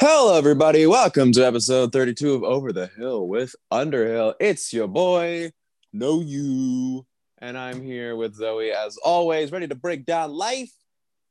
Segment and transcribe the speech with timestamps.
[0.00, 0.86] Hello, everybody.
[0.86, 4.34] Welcome to episode 32 of Over the Hill with Underhill.
[4.40, 5.52] It's your boy,
[5.92, 7.02] Noah.
[7.38, 10.72] And I'm here with Zoe, as always, ready to break down life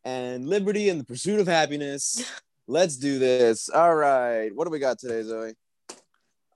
[0.04, 2.31] and liberty and the pursuit of happiness.
[2.67, 3.70] Let's do this.
[3.70, 4.50] All right.
[4.54, 5.54] What do we got today, Zoe?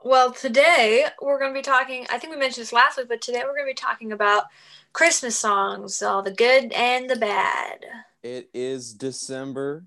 [0.04, 2.06] Well, today we're going to be talking.
[2.12, 4.44] I think we mentioned this last week, but today we're going to be talking about
[4.92, 7.86] Christmas songs, all the good and the bad.
[8.22, 9.86] It is December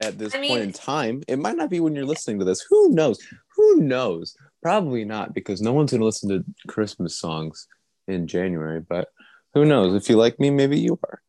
[0.00, 1.22] at this I mean- point in time.
[1.28, 2.64] It might not be when you're listening to this.
[2.68, 3.18] Who knows?
[3.56, 4.36] Who knows?
[4.62, 7.66] Probably not, because no one's going to listen to Christmas songs
[8.08, 8.80] in January.
[8.80, 9.08] But
[9.54, 9.94] who knows?
[9.94, 11.22] If you like me, maybe you are.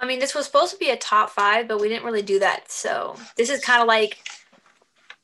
[0.00, 2.40] I mean, this was supposed to be a top five, but we didn't really do
[2.40, 2.70] that.
[2.72, 4.18] So this is kind of like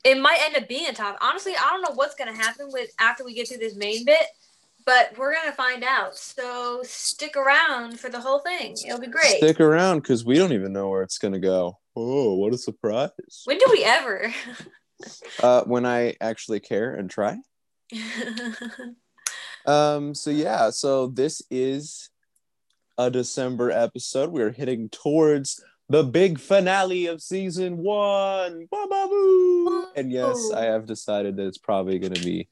[0.05, 1.17] it might end up being a top.
[1.21, 4.05] Honestly, I don't know what's going to happen with after we get through this main
[4.05, 4.23] bit,
[4.85, 6.15] but we're going to find out.
[6.15, 8.75] So stick around for the whole thing.
[8.87, 9.37] It'll be great.
[9.37, 11.77] Stick around because we don't even know where it's going to go.
[11.95, 13.09] Oh, what a surprise.
[13.45, 14.33] when do we ever?
[15.41, 17.37] Uh, when I actually care and try.
[19.65, 22.09] Um, so yeah, so this is
[22.97, 24.31] a December episode.
[24.31, 28.67] We're hitting towards the big finale of season one.
[29.95, 32.47] And yes, I have decided that it's probably gonna be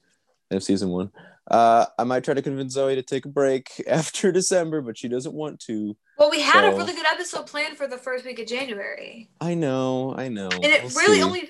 [0.52, 1.12] in season one.
[1.50, 5.08] Uh, I might try to convince Zoe to take a break after December, but she
[5.08, 5.96] doesn't want to.
[6.18, 9.30] well, we had a really good episode planned for the first week of January.
[9.40, 10.50] I know, I know.
[10.50, 11.24] And it We'll really see.
[11.24, 11.50] only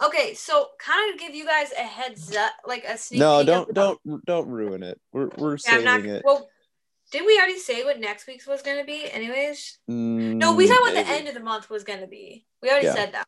[0.00, 3.72] Okay, so kind of give you guys a heads up, like a sneak No, don't
[3.74, 5.00] don't don't ruin it.
[5.12, 6.00] We're we're Yeah, I'm saving not.
[6.04, 6.22] it.
[6.24, 6.48] Well,
[7.10, 9.10] didn't we already say what next week's was going to be?
[9.10, 12.46] Anyways, no, Mm, we said what the end of the month was going to be.
[12.62, 12.94] We already Yeah.
[12.94, 13.26] said that.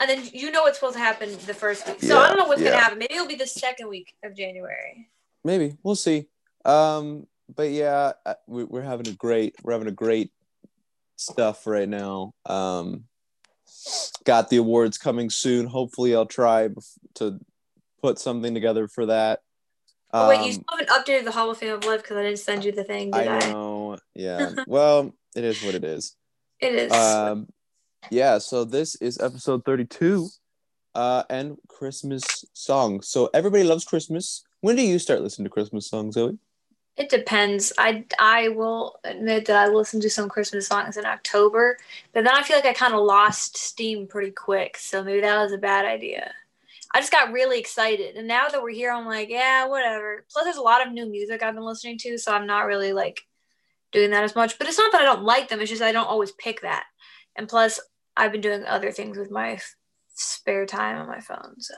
[0.00, 2.02] And then you know what's supposed to happen the first week.
[2.02, 2.98] So I don't know what's gonna happen.
[2.98, 5.08] Maybe it'll be the second week of January.
[5.44, 6.26] maybe we'll see
[6.64, 8.12] um but yeah
[8.48, 10.32] we, we're having a great we're having a great
[11.14, 13.04] stuff right now um
[14.24, 16.68] got the awards coming soon hopefully i'll try
[17.14, 17.38] to
[18.02, 19.40] put something together for that
[20.12, 22.22] oh wait, you Um, still haven't updated the Hall of Fame of Life because I
[22.24, 23.36] didn't send you the thing, did I?
[23.36, 26.16] i know yeah well it is what it is
[26.60, 26.92] It is.
[26.92, 27.48] um
[28.10, 30.28] yeah so this is episode 32
[30.94, 35.88] uh and christmas songs so everybody loves christmas when do you start listening to christmas
[35.88, 36.38] songs zoe
[36.96, 37.74] It depends.
[37.76, 41.76] I I will admit that I listened to some Christmas songs in October,
[42.14, 44.78] but then I feel like I kind of lost steam pretty quick.
[44.78, 46.32] So maybe that was a bad idea.
[46.94, 50.24] I just got really excited, and now that we're here, I'm like, yeah, whatever.
[50.32, 52.94] Plus, there's a lot of new music I've been listening to, so I'm not really
[52.94, 53.20] like
[53.92, 54.56] doing that as much.
[54.58, 56.84] But it's not that I don't like them; it's just I don't always pick that.
[57.36, 57.78] And plus,
[58.16, 59.58] I've been doing other things with my
[60.14, 61.54] spare time on my phone.
[61.58, 61.74] So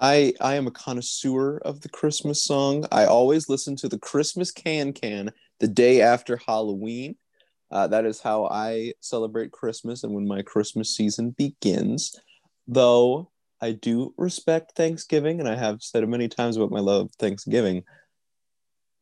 [0.00, 2.86] I I am a connoisseur of the Christmas song.
[2.90, 7.16] I always listen to the Christmas can can the day after Halloween.
[7.70, 12.16] Uh, that is how I celebrate Christmas and when my Christmas season begins.
[12.66, 17.06] Though I do respect Thanksgiving, and I have said it many times about my love
[17.06, 17.84] of Thanksgiving.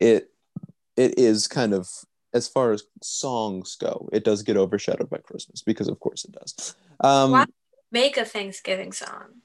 [0.00, 0.30] It
[0.96, 1.88] it is kind of
[2.34, 6.32] as far as songs go, it does get overshadowed by Christmas because of course it
[6.32, 6.74] does.
[7.00, 7.46] Um, Why-
[7.90, 9.40] make a Thanksgiving song.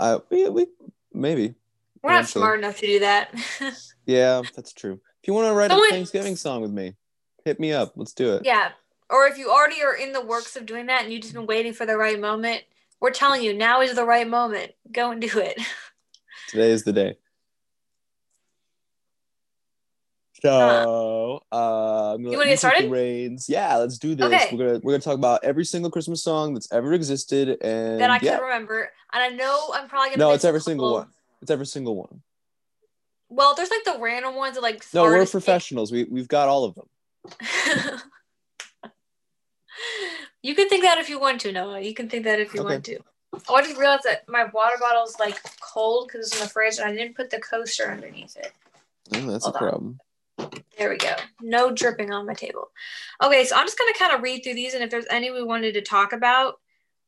[0.00, 0.66] I, we, we
[1.12, 1.54] maybe
[2.02, 2.40] We're not Eventually.
[2.40, 3.34] smart enough to do that.
[4.04, 4.94] Yeah, that's true.
[5.22, 6.96] If you want to write Someone- a Thanksgiving song with me,
[7.44, 7.92] hit me up.
[7.94, 8.42] Let's do it.
[8.44, 8.70] Yeah.
[9.10, 11.46] Or if you already are in the works of doing that and you've just been
[11.46, 12.62] waiting for the right moment,
[13.00, 14.72] we're telling you now is the right moment.
[14.90, 15.56] Go and do it.
[16.48, 17.16] Today is the day.
[20.44, 22.90] So, uh, You wanna get started?
[22.90, 23.48] Reins.
[23.48, 24.26] Yeah, let's do this.
[24.26, 24.48] Okay.
[24.50, 28.10] We're gonna we're gonna talk about every single Christmas song that's ever existed, and that
[28.10, 28.90] I yeah, remember.
[29.12, 31.08] And I know I'm probably gonna no, it's every single one.
[31.42, 32.22] It's every single one.
[33.28, 35.92] Well, there's like the random ones that like No, we're professionals.
[35.92, 36.88] We we've got all of them.
[40.42, 41.80] you can think that if you want to, Noah.
[41.80, 42.72] You can think that if you Okay.
[42.74, 42.98] want to.
[43.48, 46.78] Oh, I just realized that my water bottle's like cold because it's in the fridge
[46.78, 48.52] and I didn't put the coaster underneath it.
[49.14, 50.00] Oh, that's Hold a on.
[50.78, 51.14] There we go.
[51.40, 52.70] No dripping on my table.
[53.22, 55.42] Okay, so I'm just gonna kind of read through these, and if there's any we
[55.42, 56.54] wanted to talk about,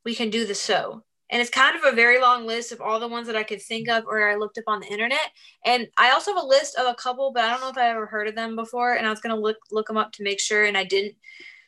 [0.05, 1.03] we can do the so.
[1.31, 3.63] And it's kind of a very long list of all the ones that I could
[3.63, 5.33] think of or I looked up on the internet.
[5.65, 7.89] And I also have a list of a couple, but I don't know if I
[7.89, 8.93] ever heard of them before.
[8.93, 11.17] And I was gonna look look them up to make sure, and I didn't.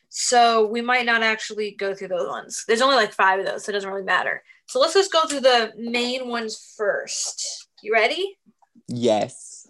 [0.09, 2.63] So we might not actually go through those ones.
[2.67, 4.43] There's only like five of those, so it doesn't really matter.
[4.67, 7.67] So let's just go through the main ones first.
[7.81, 8.37] You ready?
[8.87, 9.69] Yes.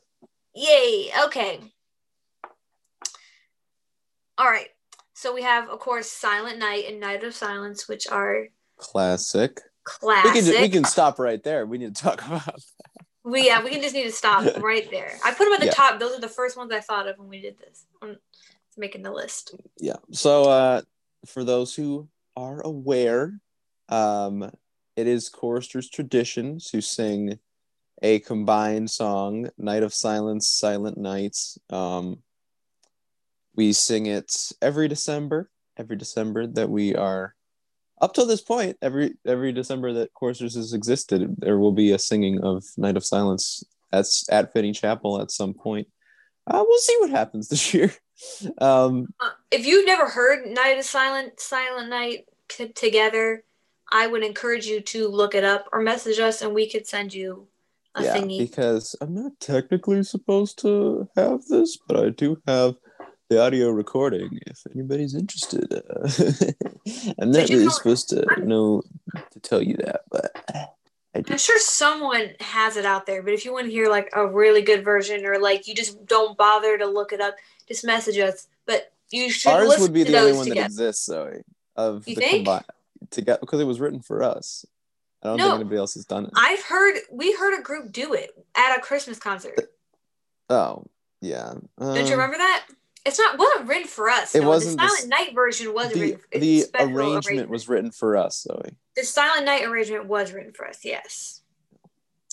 [0.53, 1.11] Yay.
[1.23, 1.59] Okay.
[4.37, 4.69] All right.
[5.13, 8.47] So we have, of course, Silent Night and Night of Silence, which are
[8.77, 9.59] Classic.
[9.83, 10.33] Classic.
[10.33, 11.65] We can we can stop right there.
[11.65, 12.61] We need to talk about.
[13.23, 15.17] We yeah, we can just need to stop right there.
[15.25, 15.71] I put them at the Yeah.
[15.73, 15.99] top.
[15.99, 17.85] Those are the first ones I thought of when we did this.
[18.01, 18.17] I'm
[18.77, 19.55] making the list.
[19.79, 19.95] Yeah.
[20.11, 20.81] So uh,
[21.25, 23.39] for those who are aware,
[23.89, 24.51] um,
[24.95, 27.39] it is Chorister's tradition to sing
[28.03, 31.57] a combined song, Night of Silence, Silent Nights.
[31.69, 32.19] Um,
[33.57, 37.35] we sing it every December, every December that we are
[37.99, 41.99] up till this point, every every December that Choristers has existed, there will be a
[41.99, 45.87] singing of Night of Silence at at Finney Chapel at some point.
[46.45, 47.91] Uh, we'll see what happens this year.
[48.59, 53.43] Um, Uh, if you've never heard Night of Silent Silent Night t- together,
[53.91, 57.13] I would encourage you to look it up or message us, and we could send
[57.13, 57.47] you
[57.95, 58.37] a yeah, thingy.
[58.37, 62.75] because I'm not technically supposed to have this, but I do have
[63.29, 65.71] the audio recording if anybody's interested.
[65.73, 66.09] Uh,
[67.21, 68.83] I'm not really know- supposed to know
[69.31, 70.31] to tell you that, but
[71.15, 71.33] I do.
[71.33, 74.25] I'm sure someone has it out there, but if you want to hear like a
[74.25, 77.35] really good version or like you just don't bother to look it up,
[77.67, 78.47] just message us.
[78.65, 81.33] But you should Ours listen would be to the only one that exists, though,
[81.75, 82.47] of You the think?
[83.09, 84.65] together because it was written for us.
[85.23, 85.43] I don't No.
[85.45, 86.31] think anybody else has done it.
[86.35, 89.55] I've heard we heard a group do it at a Christmas concert.
[90.49, 90.85] oh,
[91.21, 91.53] yeah.
[91.79, 92.65] Don't you Um, remember that?
[93.07, 94.35] It's not wasn't written for us.
[94.35, 94.49] It no.
[94.49, 96.19] wasn't the the Silent Night version was The, written.
[96.31, 98.75] the a special arrangement was written for us, Zoe.
[98.95, 100.83] the Silent Night arrangement was written for us.
[100.83, 101.41] Yes,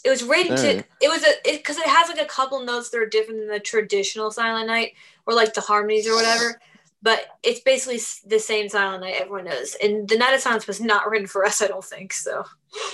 [0.05, 0.85] it was written to.
[1.01, 3.61] It was a because it, has like a couple notes that are different than the
[3.61, 4.93] traditional Silent Night
[5.27, 6.61] or like the harmonies or whatever.
[7.03, 9.77] But it's basically the same Silent Night everyone knows.
[9.83, 11.61] And the Night of Silence was not written for us.
[11.61, 12.45] I don't think so.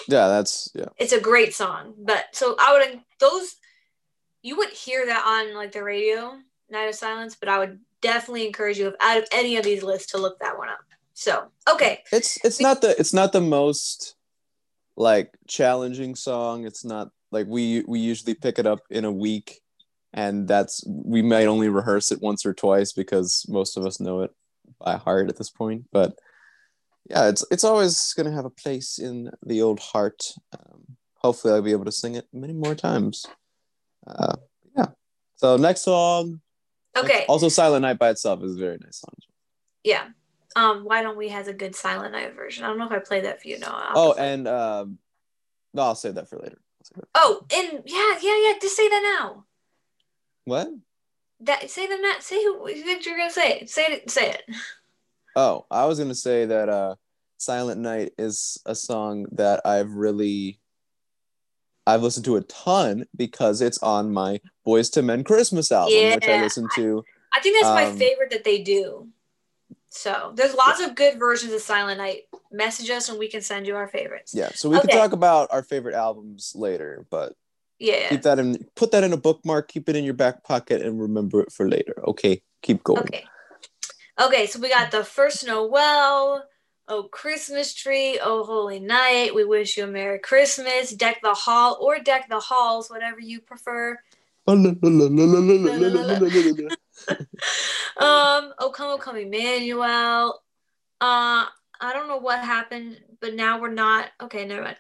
[0.09, 0.89] Yeah, that's yeah.
[0.99, 1.95] It's a great song.
[1.97, 3.57] But so I would those
[4.43, 6.39] you would hear that on like the radio,
[6.71, 7.37] Night of Silence.
[7.39, 10.39] But I would definitely encourage you, if out of any of these lists, to look
[10.41, 10.79] that one up.
[11.15, 14.15] So okay, It's it's We- not the it's not the most
[14.97, 16.65] like challenging song.
[16.67, 19.61] It's not like we we usually pick it up in a week
[20.13, 24.23] and that's we might only rehearse it once or twice because most of us know
[24.23, 24.33] it
[24.79, 25.85] by heart at this point.
[25.93, 26.15] But
[27.09, 30.23] yeah, it's it's always gonna have a place in the old heart.
[30.53, 33.27] Um, hopefully, I'll be able to sing it many more times.
[34.07, 34.37] Uh,
[34.77, 34.87] yeah.
[35.37, 36.41] So next song.
[36.97, 39.15] Okay, Also, Silent Night by itself is a very nice song.
[39.85, 40.09] yeah.
[40.57, 42.65] Um, why don't we has a good Silent Night version?
[42.65, 43.61] I don't know if I played that for you.
[43.61, 43.69] No.
[43.95, 44.99] Oh, and um,
[45.73, 46.59] no, I'll save that for later.
[46.97, 47.05] That.
[47.15, 48.55] oh, and yeah, yeah, yeah.
[48.61, 49.45] Just say that now.
[50.45, 50.69] What?
[51.43, 52.15] That say that now.
[52.19, 53.65] Say who what you're gonna say.
[53.67, 54.11] Say it.
[54.11, 54.43] Say it.
[55.37, 56.97] Oh, I was gonna say that uh,
[57.37, 60.60] "Silent Night" is a song that I've really,
[61.91, 66.29] I've listened to a ton because it's on my Boyz II Men Christmas album, which
[66.29, 67.05] I Yeah, listen to.
[67.33, 69.09] I think that's my Um, favorite that they do.
[69.89, 72.23] So there's lots of good versions of Silent Night.
[72.53, 74.35] Message us and we can send you our favorites.
[74.35, 77.35] Yeah, so we can talk about our favorite albums later, but
[77.81, 78.09] Yeah.
[78.09, 81.01] keep that in, put that in a bookmark, keep it in your back pocket, and
[81.01, 81.95] remember it for later.
[82.07, 83.03] Okay, keep going.
[83.03, 83.25] Okay.
[84.21, 86.45] Okay, so we got the first Noel,
[86.91, 89.35] oh Christmas tree, oh holy night.
[89.35, 90.91] We wish you a Merry Christmas.
[90.91, 93.99] Deck the hall or deck the halls, whatever you prefer.
[97.97, 100.41] Um, oh come, oh come, Emmanuel.
[101.01, 101.45] Uh,
[101.81, 104.09] I don't know what happened, but now we're not.
[104.23, 104.77] Okay, never mind.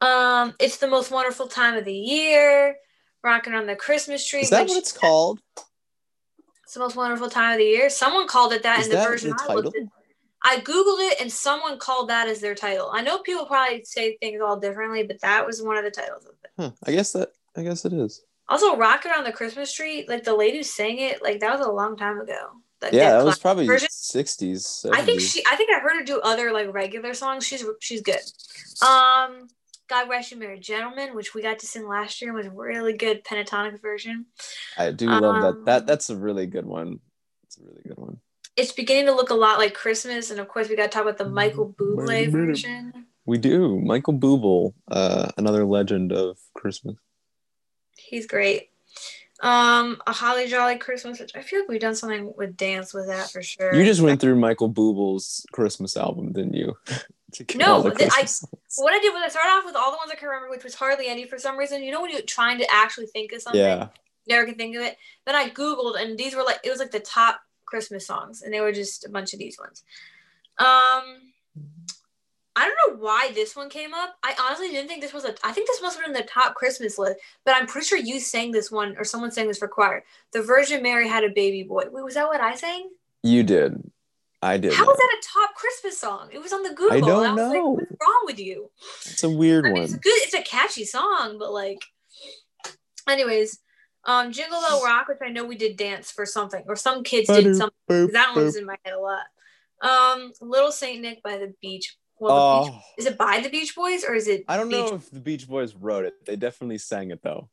[0.00, 2.76] Um, it's the most wonderful time of the year.
[3.22, 4.40] Rocking on the Christmas tree.
[4.40, 5.40] Is that which- what it's called?
[6.64, 7.88] It's the most wonderful time of the year.
[7.88, 9.84] Someone called it that Is in the that version the I looked at.
[10.44, 12.90] I googled it and someone called that as their title.
[12.92, 16.24] I know people probably say things all differently, but that was one of the titles
[16.26, 16.50] of it.
[16.56, 17.32] Huh, I guess that.
[17.56, 18.22] I guess it is.
[18.48, 21.66] Also, "Rocket on the Christmas Tree," like the lady who sang it, like that was
[21.66, 22.62] a long time ago.
[22.80, 23.88] That, Yeah, that was probably version.
[23.90, 24.86] sixties.
[24.92, 25.42] I think she.
[25.46, 27.44] I think I heard her do other like regular songs.
[27.44, 28.20] She's she's good.
[28.86, 29.48] Um,
[29.88, 32.92] God rest you, merry gentlemen, which we got to sing last year was a really
[32.92, 34.26] good Pentatonix version.
[34.76, 35.48] I do love that.
[35.48, 37.00] Um, That that's a really good one.
[37.44, 38.20] It's a really good one.
[38.58, 41.02] It's beginning to look a lot like Christmas, and of course, we got to talk
[41.02, 43.06] about the Michael Bublé version.
[43.24, 43.78] We do.
[43.80, 46.96] Michael Bublé, uh, another legend of Christmas.
[47.96, 48.70] He's great.
[49.40, 53.06] Um, a holly jolly Christmas, which I feel like we've done something with dance with
[53.06, 53.72] that for sure.
[53.74, 56.76] You just went through Michael Bublé's Christmas album, didn't you?
[57.56, 58.26] No, th- I-
[58.78, 60.64] what I did was I started off with all the ones I can remember, which
[60.64, 61.82] was hardly any for some reason.
[61.82, 63.88] You know when you're trying to actually think of something, yeah,
[64.26, 64.96] never can think of it.
[65.26, 68.52] Then I googled, and these were like it was like the top Christmas songs, and
[68.52, 69.84] they were just a bunch of these ones.
[70.58, 71.32] Um,
[72.56, 74.16] I don't know why this one came up.
[74.24, 75.34] I honestly didn't think this was a.
[75.44, 78.18] I think this must have been the top Christmas list, but I'm pretty sure you
[78.18, 80.04] sang this one or someone sang this for choir.
[80.32, 81.84] The Virgin Mary had a baby boy.
[81.90, 82.90] Wait, was that what I sang?
[83.22, 83.80] you did.
[84.40, 84.72] I did.
[84.72, 86.28] How is that a top Christmas song?
[86.32, 86.96] It was on the Google.
[86.96, 87.70] I don't I was know.
[87.70, 88.70] like, what's wrong with you?
[89.06, 89.82] It's a weird I mean, one.
[89.82, 91.82] it's a good, it's a catchy song, but like,
[93.08, 93.58] anyways,
[94.08, 97.28] um, Jingle Bell Rock, which I know we did dance for something, or some kids
[97.28, 98.12] did something.
[98.12, 99.22] That one was in my head a lot.
[99.80, 101.96] Um, Little Saint Nick by the Beach.
[102.18, 104.44] Well, the Beach, Oh, is it by the Beach Boys or is it?
[104.48, 106.14] I don't know if the Beach Boys wrote it.
[106.26, 107.48] They definitely sang it though.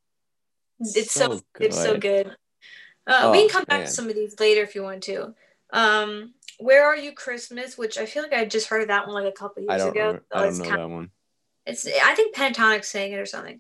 [0.80, 2.36] It's so, so it's so good.
[3.08, 3.86] Uh, we Oh, can come back man.
[3.86, 5.36] to some of these later if you want to.
[5.72, 9.32] Um, Where Are You Christmas, which I feel like I just heard that one like
[9.32, 10.00] a couple years I ago.
[10.00, 11.12] remember, I don't know that one.
[11.66, 13.60] It's I think Pentatonix sang it or something.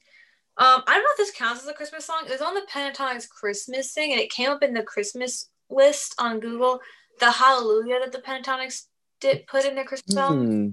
[0.57, 2.23] Um, I don't know if this counts as a Christmas song.
[2.25, 6.15] It was on the Pentatonix's Christmas thing, and it came up in the Christmas list
[6.17, 6.79] on Google.
[7.19, 8.83] The Hallelujah that the Pentatonix
[9.19, 10.45] did put in their Christmas song.
[10.45, 10.67] Hmm.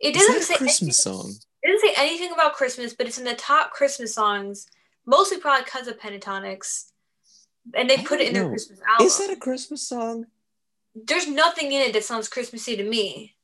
[0.00, 1.34] It doesn't say Christmas anything, song?
[1.62, 4.66] It doesn't say anything about Christmas, but it's in the top Christmas songs,
[5.06, 6.86] mostly probably because of Pentatonix.
[7.74, 8.50] And they I put it in don't their.
[8.50, 9.06] Christmas album.
[9.06, 10.26] Is that a Christmas song?
[10.94, 13.36] There's nothing in it that sounds Christmassy to me.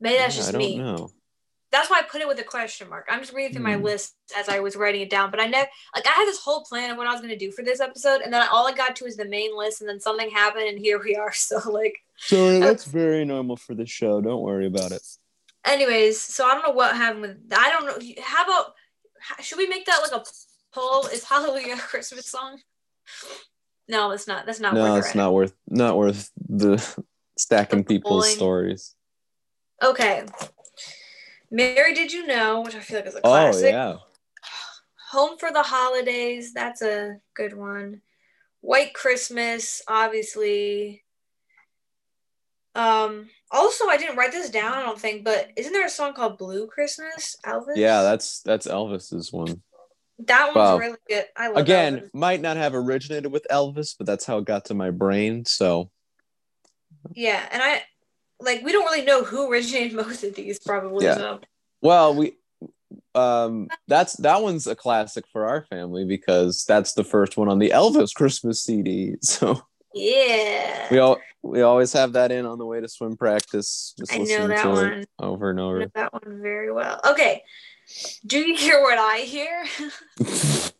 [0.00, 0.78] Maybe that's Yeah, just I don't me.
[0.78, 1.10] know.
[1.72, 3.08] That's why I put it with a question mark.
[3.10, 3.84] I'm just reading through my Hmm.
[3.84, 6.62] list as I was writing it down, but I never like I had this whole
[6.64, 8.94] plan of what I was gonna do for this episode, and then all I got
[8.96, 11.32] to was the main list, and then something happened, and here we are.
[11.48, 14.20] So like, Sorry, that's very normal for the show.
[14.20, 15.02] Don't worry about it.
[15.64, 17.38] anyways, so I don't know what happened with.
[17.56, 18.22] I don't know.
[18.22, 18.74] How about
[19.40, 20.24] should we make that like a
[20.74, 21.06] poll?
[21.06, 22.60] Is Hallelujah a Christmas song?
[23.88, 24.44] No, it's not.
[24.46, 24.74] That's not.
[24.74, 25.18] no, worth it's it.
[25.18, 26.76] not worth not worth the
[27.38, 28.94] stacking The people's stories.
[29.82, 30.24] Okay.
[31.52, 32.62] Mary, did you know?
[32.62, 33.26] Which I feel like is a classic.
[33.26, 33.72] Oh classic.
[33.72, 33.96] yeah.
[35.10, 36.54] Home for the Holidays.
[36.54, 38.00] That's a good one.
[38.62, 41.04] White Christmas, obviously.
[42.74, 43.28] Um.
[43.50, 44.72] Also, I didn't write this down.
[44.72, 47.36] I don't think, but isn't there a song called Blue Christmas?
[47.44, 47.76] Elvis.
[47.76, 49.60] Yeah, that's that's Elvis's one.
[50.20, 50.78] that one's wow.
[50.78, 51.26] really good.
[51.36, 51.60] I love it.
[51.60, 52.14] Again, Elvis.
[52.14, 55.44] might not have originated with Elvis, but that's how it got to my brain.
[55.44, 55.90] So
[57.14, 57.82] Yeah, and I
[58.42, 60.58] like we don't really know who originated most of these.
[60.58, 61.04] Probably.
[61.06, 61.14] Yeah.
[61.16, 61.40] So.
[61.80, 62.36] well, we
[63.14, 67.58] um that's that one's a classic for our family because that's the first one on
[67.58, 69.16] the Elvis Christmas CD.
[69.22, 69.62] So
[69.94, 70.88] Yeah.
[70.90, 73.94] we all we always have that in on the way to swim practice.
[73.98, 75.04] Just I know that one.
[75.18, 75.90] over and I know over.
[75.94, 77.00] that one very well.
[77.08, 77.42] Okay.
[78.24, 79.64] Do you hear what I hear?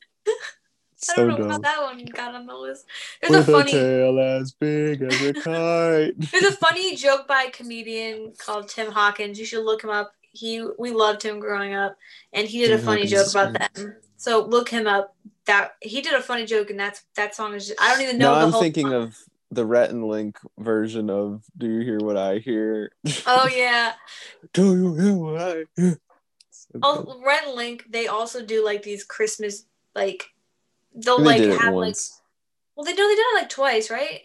[1.11, 2.87] I so don't know how that one got on the list.
[3.21, 6.31] There's a funny tail as big as a kite.
[6.31, 9.39] there's a funny joke by a comedian called Tim Hawkins.
[9.39, 10.13] You should look him up.
[10.33, 11.97] He we loved him growing up,
[12.33, 13.97] and he did a funny Hawkins joke about them.
[14.17, 15.15] So look him up.
[15.47, 17.67] That he did a funny joke, and that's that song is.
[17.67, 18.33] Just, I don't even know.
[18.33, 18.95] No, the I'm whole thinking song.
[18.95, 19.19] of
[19.51, 22.93] the Rhett and Link version of "Do You Hear What I Hear?"
[23.27, 23.95] Oh yeah.
[24.53, 25.99] Do you hear what I hear?
[26.51, 26.79] So.
[26.83, 27.85] Oh, Rhett and Link.
[27.91, 30.25] They also do like these Christmas like.
[30.95, 31.97] They'll they like have like.
[32.77, 34.23] Well, they know they did it like twice, right?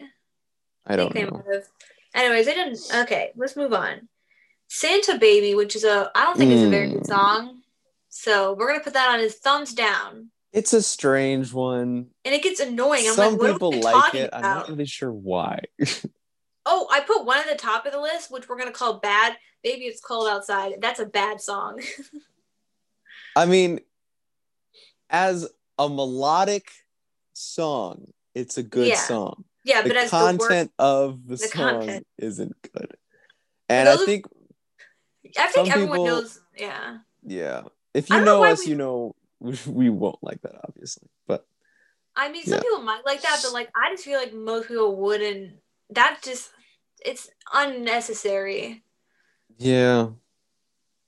[0.86, 1.42] I don't think they know.
[1.44, 1.64] might have.
[2.14, 2.78] Anyways, they didn't.
[3.02, 4.08] Okay, let's move on.
[4.68, 7.06] Santa Baby, which is a I don't think it's a very good Mm.
[7.06, 7.62] song,
[8.08, 10.30] so we're gonna put that on his thumbs down.
[10.52, 12.08] It's a strange one.
[12.24, 13.06] And it gets annoying.
[13.06, 14.30] I'm Some like, people like it.
[14.32, 15.60] I'm not really sure why.
[16.70, 19.38] Oh, I put one at the top of the list, which we're gonna call bad.
[19.62, 20.74] Baby, it's cold outside.
[20.82, 21.80] That's a bad song.
[23.36, 23.80] I mean,
[25.08, 25.48] as
[25.78, 26.70] a melodic
[27.32, 29.44] song, it's a good Yeah, song.
[29.64, 32.06] yeah, the but as the word, content of the, the song content.
[32.18, 32.96] isn't good.
[33.68, 34.26] And I think,
[35.38, 36.40] I think everyone people- knows.
[36.56, 37.62] Yeah, yeah,
[37.94, 39.14] if you know know us, we- you know
[39.66, 41.08] we won't like that, obviously.
[41.26, 41.46] But
[42.16, 42.62] I mean, some Yeah.
[42.62, 45.60] people might like that, but like I just feel like most people wouldn't.
[45.90, 46.50] That just
[47.04, 48.82] it's unnecessary.
[49.58, 50.08] yeah,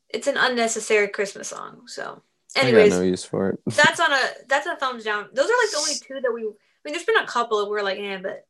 [0.09, 1.87] It's an unnecessary Christmas song.
[1.89, 2.23] So,
[2.57, 3.61] I got anyways, no use for it.
[3.67, 5.29] that's on a that's a thumbs down.
[5.33, 6.43] Those are like the only two that we.
[6.43, 6.45] I
[6.85, 8.47] mean, there's been a couple that we're like, eh, but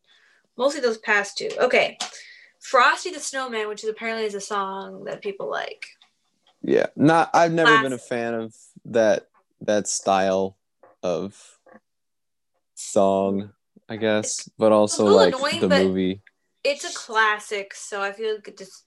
[0.56, 1.50] mostly those past two.
[1.58, 1.98] Okay,
[2.60, 5.86] Frosty the Snowman, which is apparently is a song that people like.
[6.62, 7.30] Yeah, not.
[7.34, 8.54] I've never been a fan of
[8.86, 9.28] that
[9.62, 10.56] that style
[11.02, 11.58] of
[12.74, 13.50] song,
[13.88, 16.22] I guess, but also like annoying, the movie.
[16.62, 18.84] It's a classic, so I feel like it just.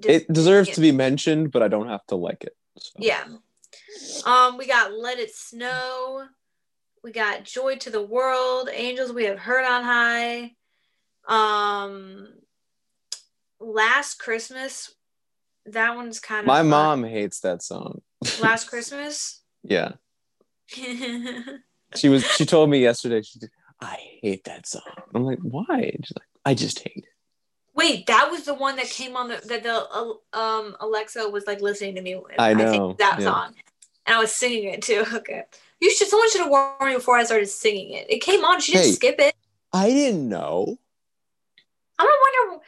[0.00, 0.74] just It deserves yeah.
[0.74, 2.56] to be mentioned, but I don't have to like it.
[2.78, 2.92] so.
[2.98, 3.24] Yeah.
[4.24, 6.26] Um, we got Let It Snow.
[7.02, 10.52] We got Joy to the World, Angels We Have Heard on High.
[11.26, 12.28] Um,
[13.60, 14.94] Last Christmas.
[15.66, 16.68] That one's kind of My fun.
[16.68, 18.02] mom hates that song.
[18.40, 19.40] Last Christmas.
[19.62, 19.92] Yeah,
[21.94, 22.24] she was.
[22.32, 23.22] She told me yesterday.
[23.22, 24.82] She, said, I hate that song.
[25.14, 25.92] I'm like, why?
[26.02, 27.04] She's like, I just hate it.
[27.74, 31.46] Wait, that was the one that came on the that the uh, um Alexa was
[31.46, 32.16] like listening to me.
[32.16, 32.32] with.
[32.38, 33.24] I know, think that yeah.
[33.24, 33.54] song,
[34.06, 35.04] and I was singing it too.
[35.14, 35.42] Okay,
[35.80, 36.08] you should.
[36.08, 38.06] Someone should have warned me before I started singing it.
[38.10, 38.60] It came on.
[38.60, 38.92] She didn't Hey.
[38.92, 39.34] skip it.
[39.72, 40.78] I didn't know.
[41.98, 42.64] I'm gonna wonder.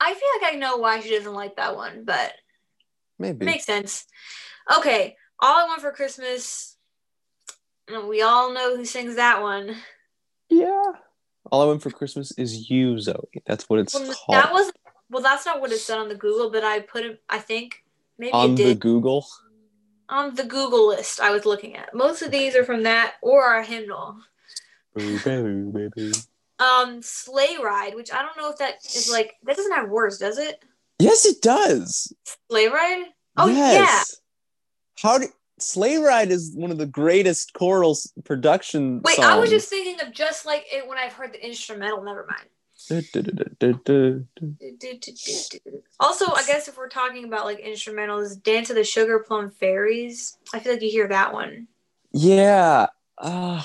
[0.00, 2.32] I feel like I know why she doesn't like that one, but
[3.18, 3.44] Maybe.
[3.44, 4.06] it makes sense.
[4.78, 6.76] Okay, all I want for Christmas.
[7.88, 9.76] and We all know who sings that one.
[10.48, 10.92] yeah.
[11.50, 13.42] All I want for Christmas is you, Zoe.
[13.46, 14.36] That's what it's Well, called.
[14.42, 14.72] that was
[15.10, 15.22] well.
[15.22, 17.22] That's not what it said on the Google, but I put it.
[17.28, 17.84] I think
[18.18, 19.26] maybe on it the Google.
[20.12, 21.94] On the Google list I was looking at.
[21.94, 24.18] Most of these are from that or our hymnal.
[24.94, 26.12] Boo, boo, boo, boo.
[26.58, 30.18] Um, sleigh ride, which I don't know if that is like that doesn't have words,
[30.18, 30.62] does it?
[30.98, 32.12] Yes, it does.
[32.50, 33.06] Sleigh ride.
[33.36, 34.20] Oh yes.
[35.00, 35.26] How do
[35.58, 39.28] Sleigh Ride is one of the greatest choral s- production Wait, songs.
[39.28, 42.02] I was just thinking of just like it when I've heard the instrumental.
[42.02, 42.48] Never mind.
[46.00, 50.36] Also, I guess if we're talking about like instrumentals, "Dance of the Sugar Plum Fairies,"
[50.52, 51.68] I feel like you hear that one.
[52.12, 52.86] Yeah.
[53.18, 53.62] Uh,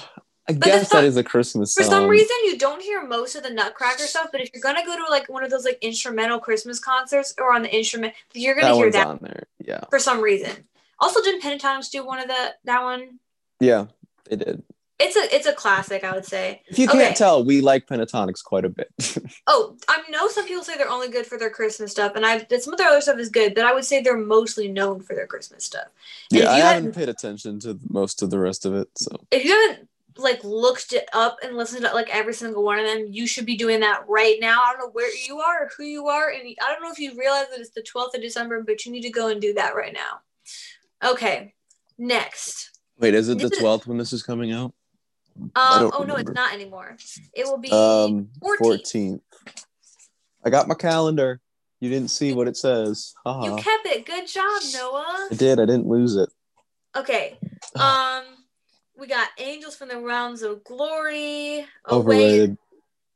[0.50, 3.43] I But guess that is a Christmas For some reason, you don't hear most of
[3.43, 6.39] the Nutcracker stuff, but if you're gonna go to like one of those like instrumental
[6.39, 9.43] Christmas concerts or on the instrument, you're gonna that hear that on there.
[9.59, 9.81] Yeah.
[9.89, 10.67] for some reason.
[11.00, 13.19] Also, didn't Pentatonix do one of the that one?
[13.59, 13.88] Yeah,
[14.29, 14.63] they did.
[14.99, 16.63] It's a it's a classic, I would say.
[16.67, 18.89] If you can't tell, we like Pentatonix quite a bit.
[19.49, 22.45] Oh, I know some people say they're only good for their Christmas stuff, and I
[22.59, 25.15] some of their other stuff is good, but I would say they're mostly known for
[25.15, 25.87] their Christmas stuff.
[26.31, 28.89] And yeah, I you haven't paid attention to most of the rest of it.
[28.97, 29.87] So If you haven't
[30.17, 33.45] like looked it up and listened to like every single one of them, you should
[33.45, 34.63] be doing that right now.
[34.63, 36.99] I don't know where you are or who you are, and I don't know if
[36.99, 39.53] you realize that it's the 12th of December, but you need to go and do
[39.53, 41.09] that right now.
[41.09, 41.53] Okay,
[41.97, 42.79] next.
[42.99, 44.73] wait, is it the twelfth when this is coming out?
[45.56, 46.98] Um, oh no, it's not anymore.
[47.34, 48.58] It will be Um, 14th.
[48.58, 49.22] fourteenth.
[50.46, 51.41] I got my calendar.
[51.79, 53.13] You didn't see what it says.
[53.25, 54.06] You kept it.
[54.06, 55.27] Good job, Noah.
[55.32, 55.60] I did.
[55.60, 56.29] I didn't lose it.
[56.96, 57.38] Okay.
[57.75, 58.24] Um,
[58.98, 61.60] we got angels from the realms of glory.
[61.60, 62.58] Away, Overrated.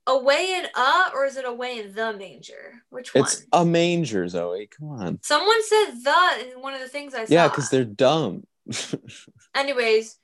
[0.06, 2.84] away in uh, or is it away in the manger?
[2.92, 3.24] Which one?
[3.24, 4.68] It's a manger, Zoe.
[4.78, 5.20] Come on.
[5.24, 7.34] Someone said the in one of the things I saw.
[7.34, 8.46] Yeah, because they're dumb.
[9.56, 10.18] Anyways,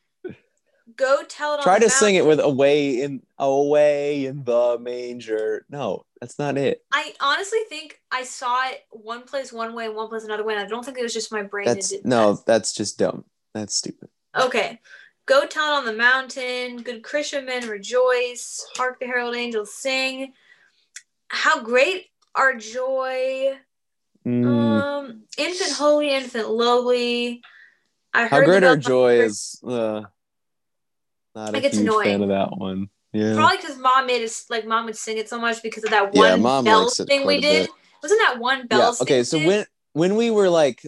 [0.98, 1.54] go tell it.
[1.54, 5.66] on the Try to sing it with away in away in the manger.
[5.70, 6.84] No, that's not it.
[6.92, 10.56] I honestly think I saw it one place one way one place another way.
[10.56, 11.66] And I don't think it was just my brain.
[11.66, 12.46] That's did no, that.
[12.46, 13.24] that's just dumb.
[13.54, 14.10] That's stupid.
[14.38, 14.80] Okay.
[15.26, 16.82] Go tell it on the mountain.
[16.82, 18.66] Good Christian men rejoice.
[18.78, 20.34] Hark the herald angels sing.
[21.28, 23.58] How great our joy.
[24.26, 24.46] Mm.
[24.46, 27.42] Um, infant holy, infant lowly.
[28.14, 29.62] I heard How great our joy is.
[29.68, 30.04] Uh,
[31.38, 32.90] not Like, a it's huge fan of that one.
[33.14, 33.36] Yeah.
[33.36, 36.14] Probably because mom made us like mom would sing it so much because of that
[36.14, 37.70] one Yeah, Mom bell thing we did.
[38.04, 38.80] Wasn't that one bell?
[38.80, 38.92] yeah.
[38.92, 39.24] thing Okay.
[39.24, 40.86] So when when we were like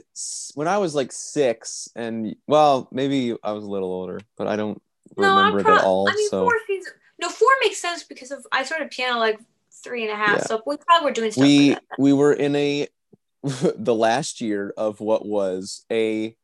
[0.55, 4.55] when I was like six and well maybe I was a little older, but I
[4.55, 4.81] don't
[5.17, 6.09] no, remember it at all.
[6.09, 6.85] I mean, so four seems
[7.19, 9.39] no four makes sense because of I started piano like
[9.83, 10.43] three and a half, Yeah.
[10.43, 12.88] so we probably were doing stuff we like we were in a
[13.43, 16.35] the last year of what was a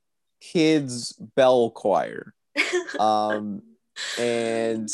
[0.41, 2.33] kids bell choir
[2.99, 3.61] um
[4.17, 4.89] and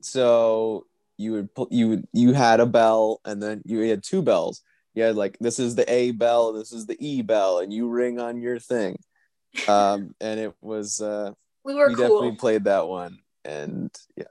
[0.00, 0.86] so
[1.16, 4.62] you would you would you had a bell and then you had two bells
[4.94, 7.88] you had like this is the a bell this is the e bell and you
[7.88, 8.98] ring on your thing
[9.68, 11.30] um and it was uh
[11.64, 12.08] we were we cool.
[12.08, 14.24] definitely played that one and yeah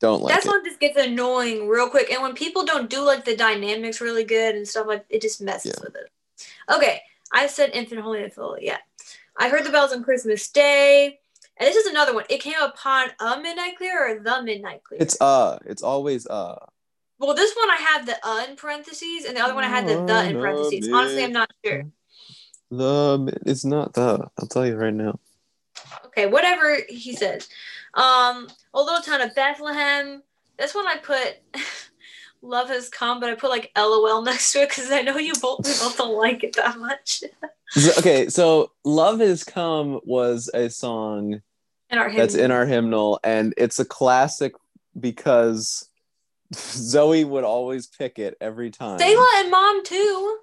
[0.00, 2.10] don't like That's it when this gets annoying real quick.
[2.10, 5.40] And when people don't do like the dynamics really good and stuff like it just
[5.40, 5.84] messes Yeah.
[5.84, 6.10] with it.
[6.70, 7.00] Okay,
[7.32, 8.62] I said infant holy infant.
[8.62, 8.78] Yeah,
[9.38, 11.20] I heard the bells on Christmas Day,
[11.58, 12.24] and this is another one.
[12.28, 15.00] It came upon a midnight clear or the midnight clear.
[15.00, 16.56] it's uh it's always uh
[17.18, 19.86] well, this one I have the uh in parentheses, and the other one I had
[19.86, 20.90] the the in parentheses.
[20.92, 21.84] Honestly, I'm not sure.
[22.70, 25.18] the it's not the i'll tell you right now
[26.06, 27.48] Okay, whatever he says.
[27.94, 30.22] Um, a little town of Bethlehem.
[30.58, 31.36] This one I put
[32.44, 35.32] love has come, but I put like LOL next to it because I know you
[35.40, 37.24] both we both don't like it that much.
[37.98, 41.40] Okay so love has come was a song
[41.90, 44.52] In our that's in our hymnal and it's a classic
[45.00, 45.88] because
[46.54, 50.38] zoe would always pick it every time Selah and mom too.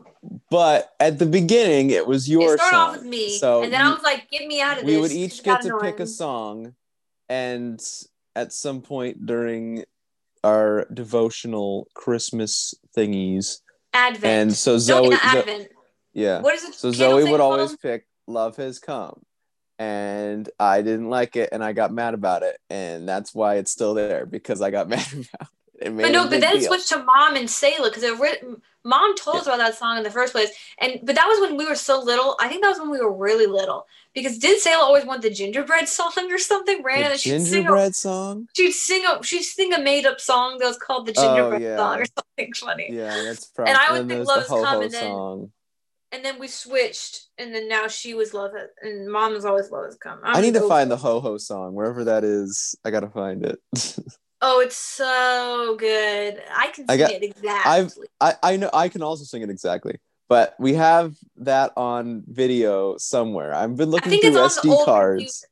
[0.49, 3.71] but at the beginning it was your it started song off with me, so and
[3.71, 5.79] then I was like, "Get me out of we this." We would each get to
[5.79, 6.73] pick a song
[7.29, 7.81] and
[8.35, 9.85] at some point during
[10.43, 13.59] our devotional christmas thingies
[13.93, 14.25] Advent.
[14.25, 15.67] and so no, zoe Zo- Advent.
[16.13, 16.73] yeah What is it?
[16.75, 19.21] so zoe would always pick love has come
[19.79, 23.71] and i didn't like it and i got mad about it and that's why it's
[23.71, 25.47] still there because i got mad about it,
[25.83, 26.67] But no, but then it deal.
[26.69, 28.03] switched to mom and Selah because
[28.83, 31.57] mom told us about that song in the first place, and but that was when
[31.57, 32.35] we were so little.
[32.39, 35.29] I think that was when we were really little because did Selah always want the
[35.31, 37.05] gingerbread song or something random?
[37.05, 40.19] the that she'd sing a gingerbread song she'd sing a she'd sing a made up
[40.19, 41.77] song that was called the gingerbread Oh, yeah.
[41.77, 42.87] song or something funny.
[42.91, 45.51] yeah that's probably And I would think Love the Come, and then- song
[46.13, 49.71] And then we switched, and then now she was love it, and mom was always
[49.71, 50.19] love has come.
[50.23, 50.95] I'm i need to find it.
[50.95, 53.59] the ho ho song wherever that is i gotta find it
[54.41, 56.41] Oh, it's so good.
[56.51, 57.71] I can I sing got- it exactly.
[57.71, 57.93] I've
[58.43, 59.95] I, I know I can also sing it exactly,
[60.29, 63.53] but we have that on video somewhere.
[63.53, 65.15] I've been looking through it's on the SD cards.
[65.21, 65.47] computer.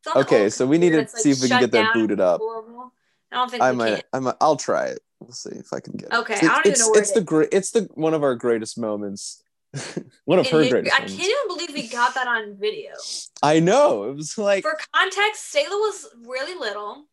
[0.00, 2.20] It's on the Okay, so we need to see if we can get that booted
[2.20, 2.40] up.
[2.40, 2.92] horrible.
[3.32, 4.02] I don't think I might, can.
[4.14, 5.00] I might, I'll try it.
[5.20, 6.14] We'll see if I can get it.
[6.14, 7.48] Okay, It's, I don't even it's, know where it's it the great.
[7.52, 9.42] It's the one of our greatest moments.
[10.24, 10.68] one of her history.
[10.82, 11.16] greatest I moments.
[11.16, 12.92] can't even believe we got that on video.
[13.42, 17.06] I know it was like For context, Selah was really little.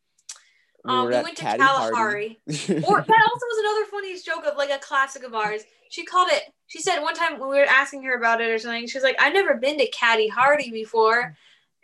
[0.85, 2.39] We Um, we went to Kalahari.
[2.47, 5.61] Or that also was another funniest joke of like a classic of ours.
[5.89, 6.43] She called it.
[6.67, 9.03] She said one time when we were asking her about it or something, she was
[9.03, 11.37] like, "I've never been to Caddy Hardy before,"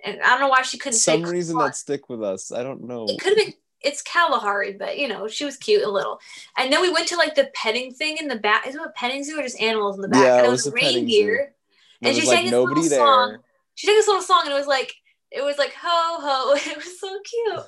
[0.04, 1.22] and I don't know why she couldn't say.
[1.22, 2.52] Some reason that stick with us.
[2.52, 3.06] I don't know.
[3.08, 3.54] it could have been.
[3.84, 6.20] It's Kalahari, but you know she was cute a little.
[6.58, 8.68] And then we went to like the petting thing in the back.
[8.68, 10.24] Is it a petting zoo or just animals in the back?
[10.24, 11.54] Yeah, and it was was a reindeer.
[12.02, 13.00] There and she was sang this little there.
[13.00, 13.38] song.
[13.76, 14.94] She sang this little song and it was like
[15.32, 16.54] it was like ho ho.
[16.56, 17.66] It was so cute.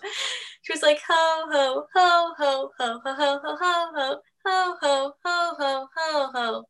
[0.64, 5.14] She was like ho ho ho ho ho ho ho ho ho ho ho ho
[5.24, 6.66] ho ho ho ho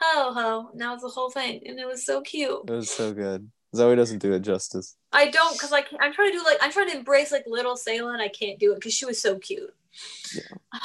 [0.00, 0.68] ho ho.
[0.72, 2.60] And that was the whole thing, and it was so cute.
[2.68, 3.50] It was so good.
[3.76, 4.96] Zoe doesn't do it justice.
[5.12, 7.76] I don't because like I'm trying to do like I'm trying to embrace like little
[7.76, 9.74] Selah and I can't do it because she was so cute.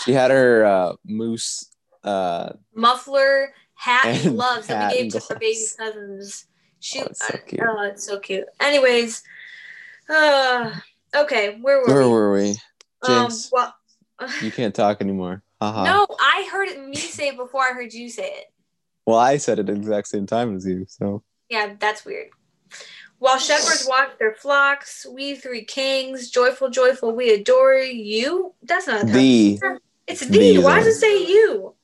[0.04, 1.70] She had her uh, moose.
[2.04, 6.48] Uh, Muffler, hat, and gloves that we gave to our baby cousins.
[6.82, 7.62] She, Oh, it's so I- cute.
[7.66, 8.46] oh, it's so cute.
[8.60, 9.24] Anyways,
[10.10, 10.72] uh,
[11.16, 11.94] okay, where were we?
[11.94, 12.10] where we?
[12.10, 12.58] were we?
[13.04, 13.76] Um, well,
[14.42, 15.44] you can't talk anymore.
[15.62, 15.86] Haha.
[15.86, 18.52] no, I heard it, me say it before I heard you say it.
[19.06, 20.86] Well, I said it at the exact same time as you.
[20.90, 22.30] So Yeah, that's weird.
[23.20, 28.54] While shepherds watch their flocks, we three kings, joyful, joyful, we adore you.
[28.62, 29.60] That's not the
[30.08, 30.58] It's the thee.
[30.58, 31.76] Why does it say you?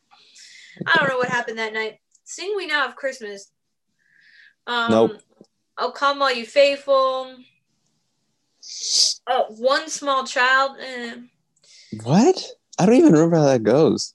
[0.86, 1.99] I don't know what happened that night.
[2.23, 3.49] Sing we now of Christmas.
[4.67, 5.21] Um, Nope.
[5.77, 7.38] Oh, come all you faithful.
[9.27, 10.77] Oh, one small child.
[10.79, 11.15] eh.
[12.03, 12.43] what?
[12.79, 14.13] I don't even remember how that goes.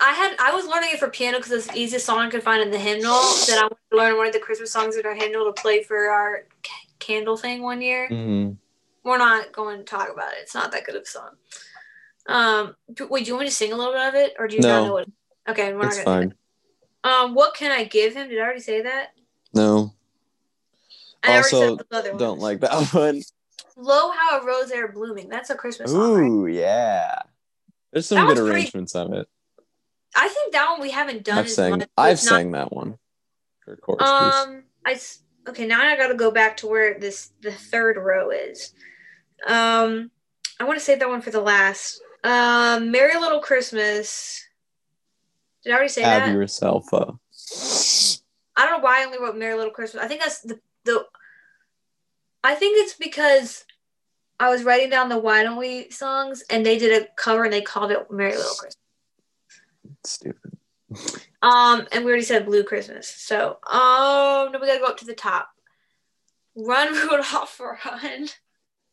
[0.00, 2.42] I had I was learning it for piano because it's the easiest song I could
[2.42, 3.20] find in the hymnal.
[3.46, 5.82] Then I wanted to learn one of the Christmas songs in our hymnal to play
[5.82, 8.08] for our c- candle thing one year.
[8.08, 8.52] hmm
[9.04, 10.38] We're not going to talk about it.
[10.42, 11.30] It's not that good of a song.
[12.26, 14.46] Um, do, wait, do you want me to sing a little bit of it, or
[14.48, 14.68] do you No.
[14.68, 15.08] not know what?
[15.48, 16.20] Okay, we're It's not gonna.
[16.20, 16.34] fine.
[17.02, 18.28] Um, what can I give him?
[18.28, 19.08] Did I already say that?
[19.52, 19.94] No,
[21.22, 23.22] I Also, said don't like that one.
[23.80, 25.28] Lo, how a rose are blooming.
[25.28, 26.14] That's a Christmas song.
[26.14, 26.26] Right?
[26.28, 27.22] Ooh, yeah.
[27.92, 29.28] There's some That good was pretty- arrangements of it.
[30.14, 31.84] I think that one we haven't done I've sang.
[31.96, 32.98] I've it's not- that one.
[33.64, 34.08] For chorus.
[34.08, 34.98] Um, I
[35.48, 35.66] okay.
[35.66, 38.74] Now I got to go back to where this the third row is.
[39.46, 40.10] Um,
[40.58, 42.00] I want to save that one for the last.
[42.24, 44.44] Um, Merry Little Christmas.
[45.62, 46.32] Did I already say Have that?
[46.34, 47.12] yourself a.
[48.56, 50.02] I don't know why I only wrote Merry Little Christmas.
[50.02, 51.04] I think that's the the.
[52.42, 53.64] I think it's because
[54.38, 57.52] I was writing down the Why Don't We songs, and they did a cover and
[57.52, 58.76] they called it Merry Little Christmas.
[60.04, 60.56] Stupid.
[61.42, 63.08] Um, and we already said Blue Christmas.
[63.08, 65.48] So, um, now we gotta go up to the top.
[66.56, 68.28] Run, Rudolph, run.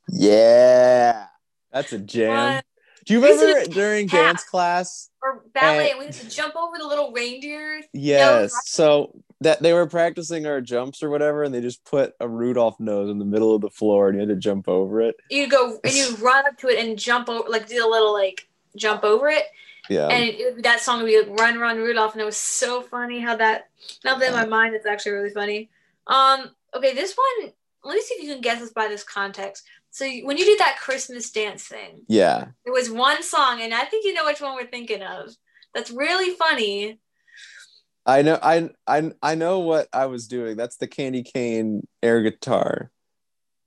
[0.09, 1.25] Yeah,
[1.71, 2.29] that's a jam.
[2.29, 2.63] Run.
[3.05, 5.09] Do you We used to remember during dance class?
[5.21, 7.81] Or ballet, And- we used to jump over the little reindeer.
[7.93, 8.53] Yes.
[8.65, 12.79] So that they were practicing our jumps or whatever, and they just put a Rudolph
[12.79, 15.15] nose in the middle of the floor, and you had to jump over it.
[15.29, 18.13] You go and you run up to it and jump over, like do a little
[18.13, 19.45] like jump over it,
[19.89, 20.07] Yeah.
[20.07, 23.19] and it, that song would be like "Run, Run, Rudolph," and it was so funny
[23.19, 23.69] how that.
[24.03, 25.69] Now that in my mind, it's actually really funny.
[26.07, 26.51] Um.
[26.75, 27.51] Okay, this one.
[27.83, 29.63] Let me see if you can guess this by this context.
[29.91, 32.47] So when you did that Christmas dance thing, yeah.
[32.65, 35.35] it was one song, and I think you know which one we're thinking of.
[35.73, 36.99] That's really funny.
[38.07, 38.39] I know.
[38.41, 40.55] I I I know what I was doing.
[40.55, 42.89] That's the candy cane air guitar.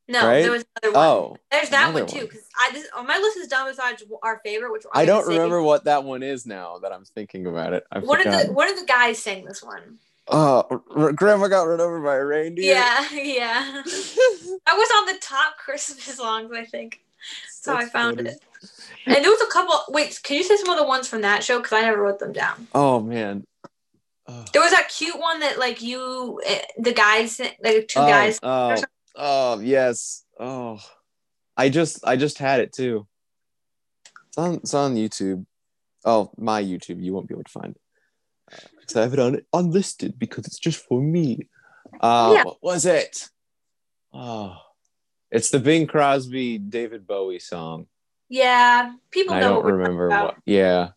[0.09, 0.41] No, Right?
[0.43, 1.07] there was another one.
[1.07, 4.41] Oh, There's that one too, because I this on my list is done besides our
[4.45, 7.85] favorite, which I don't remember what that one is now that I'm thinking about it.
[7.93, 9.99] I One of the one of the guys sang this one.
[10.27, 12.73] Oh, R- Grandma got run over by a reindeer.
[12.75, 13.83] Yeah, yeah.
[14.67, 17.01] I was on the top Christmas songs, I think.
[17.67, 18.31] That's how I found funny.
[18.31, 18.41] it.
[19.07, 19.75] And there was a couple.
[19.91, 21.59] Wait, can you say some of the ones from that show?
[21.59, 22.69] Because I never wrote them down.
[22.75, 23.45] Oh man.
[24.31, 24.45] Oh.
[24.53, 28.39] There was that cute one that like you, eh, the guys, like two oh, guys.
[28.43, 28.77] Oh,
[29.17, 30.25] oh yes.
[30.39, 30.79] Oh,
[31.57, 33.07] I just I just had it too.
[34.29, 35.47] It's on it's on YouTube.
[36.05, 37.03] Oh, my YouTube.
[37.03, 37.81] You won't be able to find it.
[38.53, 41.49] Uh, 'cause I have it on unlisted because it's just for me.
[42.01, 42.45] Uh, Yeah.
[42.45, 43.29] What was it?
[44.13, 44.57] Oh,
[45.31, 47.87] it's the Bing Crosby David Bowie song.
[48.29, 50.25] Yeah, people I don't remember about.
[50.25, 50.37] what.
[50.47, 50.91] Yeah,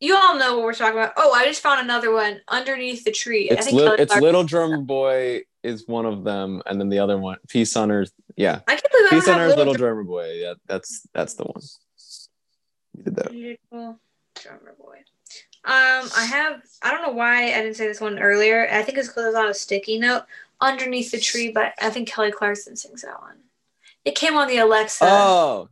[0.00, 1.12] You all know what we're talking about.
[1.16, 3.50] Oh, I just found another one underneath the tree.
[3.50, 6.98] I it's think li- it's Little Drummer Boy is one of them, and then the
[7.00, 8.10] other one, Peace on Earth.
[8.34, 9.72] Yeah, I can't believe Peace don't on Earth, little.
[9.72, 10.40] Little Drummer Boy.
[10.40, 11.62] Yeah, that's that's the one.
[12.96, 13.30] You did that.
[13.30, 14.00] Beautiful
[14.34, 14.96] drummer boy.
[15.64, 16.62] Um, I have.
[16.82, 18.68] I don't know why I didn't say this one earlier.
[18.70, 20.24] I think it's because it's on a sticky note
[20.60, 21.50] underneath the tree.
[21.52, 23.36] But I think Kelly Clarkson sings that one.
[24.04, 25.04] It came on the Alexa.
[25.06, 25.68] Oh.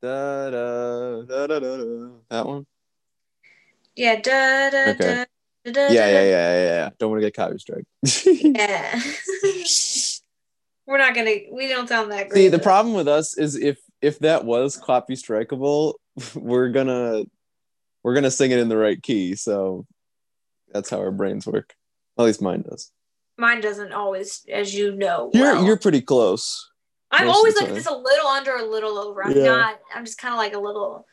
[0.00, 2.08] Da, da, da, da, da, da.
[2.30, 2.66] That one?
[3.98, 4.20] Yeah.
[4.20, 5.24] Da, da, Okay.
[5.64, 6.90] da, da, Yeah, da, yeah, yeah, yeah, yeah.
[6.98, 7.84] Don't want to get copy strike.
[8.24, 9.00] Yeah.
[10.86, 11.34] We're not gonna.
[11.52, 12.44] We don't sound that great.
[12.44, 15.94] See, the problem with us is if if that was copy strikeable,
[16.34, 17.24] we're gonna
[18.02, 19.34] we're gonna sing it in the right key.
[19.34, 19.84] So
[20.72, 21.74] that's how our brains work.
[22.18, 22.90] At least mine does.
[23.36, 25.30] Mine doesn't always, as you know.
[25.34, 25.64] You're well.
[25.66, 26.70] you're pretty close.
[27.10, 29.24] I'm always like just a little under, a little over.
[29.24, 29.44] I'm Yeah.
[29.44, 29.78] not.
[29.94, 31.06] I'm just kind of like a little.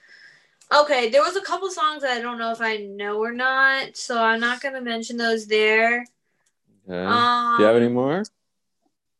[0.73, 3.95] Okay, there was a couple songs that I don't know if I know or not,
[3.95, 6.05] so I'm not gonna mention those there.
[6.89, 7.05] Okay.
[7.05, 8.23] Um, Do you have any more?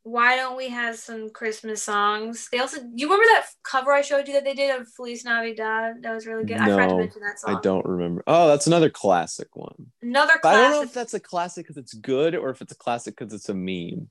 [0.04, 2.48] Why don't we have some Christmas songs?
[2.52, 2.78] They also.
[2.94, 6.04] You remember that cover I showed you that they did of Feliz Navidad?
[6.04, 6.58] That was really good.
[6.58, 7.56] I forgot to mention that song.
[7.56, 8.24] I don't remember.
[8.28, 9.88] Oh, that's another classic one.
[10.04, 12.72] Another But I don't know if that's a classic because it's good or if it's
[12.72, 14.10] a classic because it's a meme.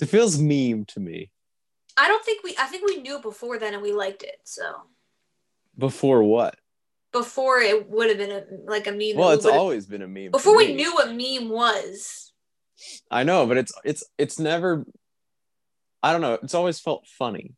[0.00, 1.30] It feels meme to me.
[1.96, 2.56] I don't think we.
[2.58, 4.40] I think we knew it before then, and we liked it.
[4.42, 4.62] So
[5.78, 6.56] Before what?
[7.12, 9.16] Before it would have been a, like a meme.
[9.16, 10.30] Well, it's always been a meme.
[10.30, 10.74] before we me.
[10.74, 12.32] knew what meme was.
[13.10, 14.84] I know, but it's it's it's never.
[16.02, 16.38] I don't know.
[16.42, 17.54] It's always felt funny.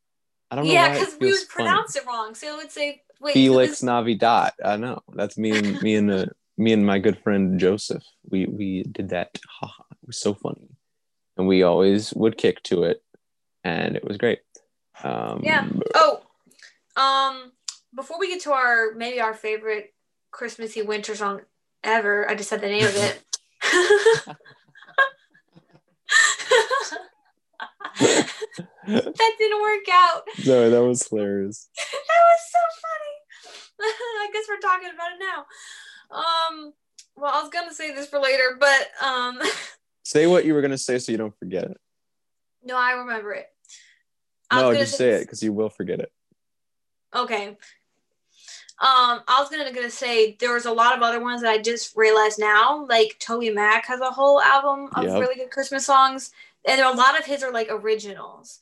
[0.51, 1.69] I don't know Yeah, because we would funny.
[1.69, 2.35] pronounce it wrong.
[2.35, 4.53] So it would say, wait, Felix who's- Navidad.
[4.65, 5.01] I know.
[5.15, 6.27] That's me and me and uh,
[6.59, 8.03] me and my good friend Joseph.
[8.29, 9.39] We we did that.
[9.61, 10.69] Haha, it was so funny,
[11.37, 13.03] and we always would kick to it,
[13.65, 14.41] and it was great.
[15.05, 15.69] Um, Yeah.
[15.95, 16.21] Oh,
[16.97, 17.53] um,
[17.95, 19.95] before we get to our maybe our favorite
[20.31, 21.43] Christmassy winter song
[21.85, 23.23] ever, I just said the name of it.
[28.87, 30.23] that didn't work out.
[30.47, 31.69] No, that was hilarious.
[31.77, 33.93] That was so funny.
[34.21, 35.47] I guess we're talking about it now.
[36.17, 36.73] Um,
[37.17, 39.39] well, I was gonna say this for later, but um,
[40.05, 41.77] Say what you were gonna say so you don't forget it.
[42.65, 43.47] no, I remember it.
[44.51, 46.13] I No, just say it because you will forget it.
[47.15, 47.57] Okay.
[48.83, 51.59] Um, I was gonna, gonna say there was a lot of other ones that I
[51.59, 52.85] just realized now.
[52.87, 55.21] Like TobyMac has a whole album of Yep.
[55.21, 56.33] really good Christmas songs,
[56.67, 58.59] and a lot of his are like originals.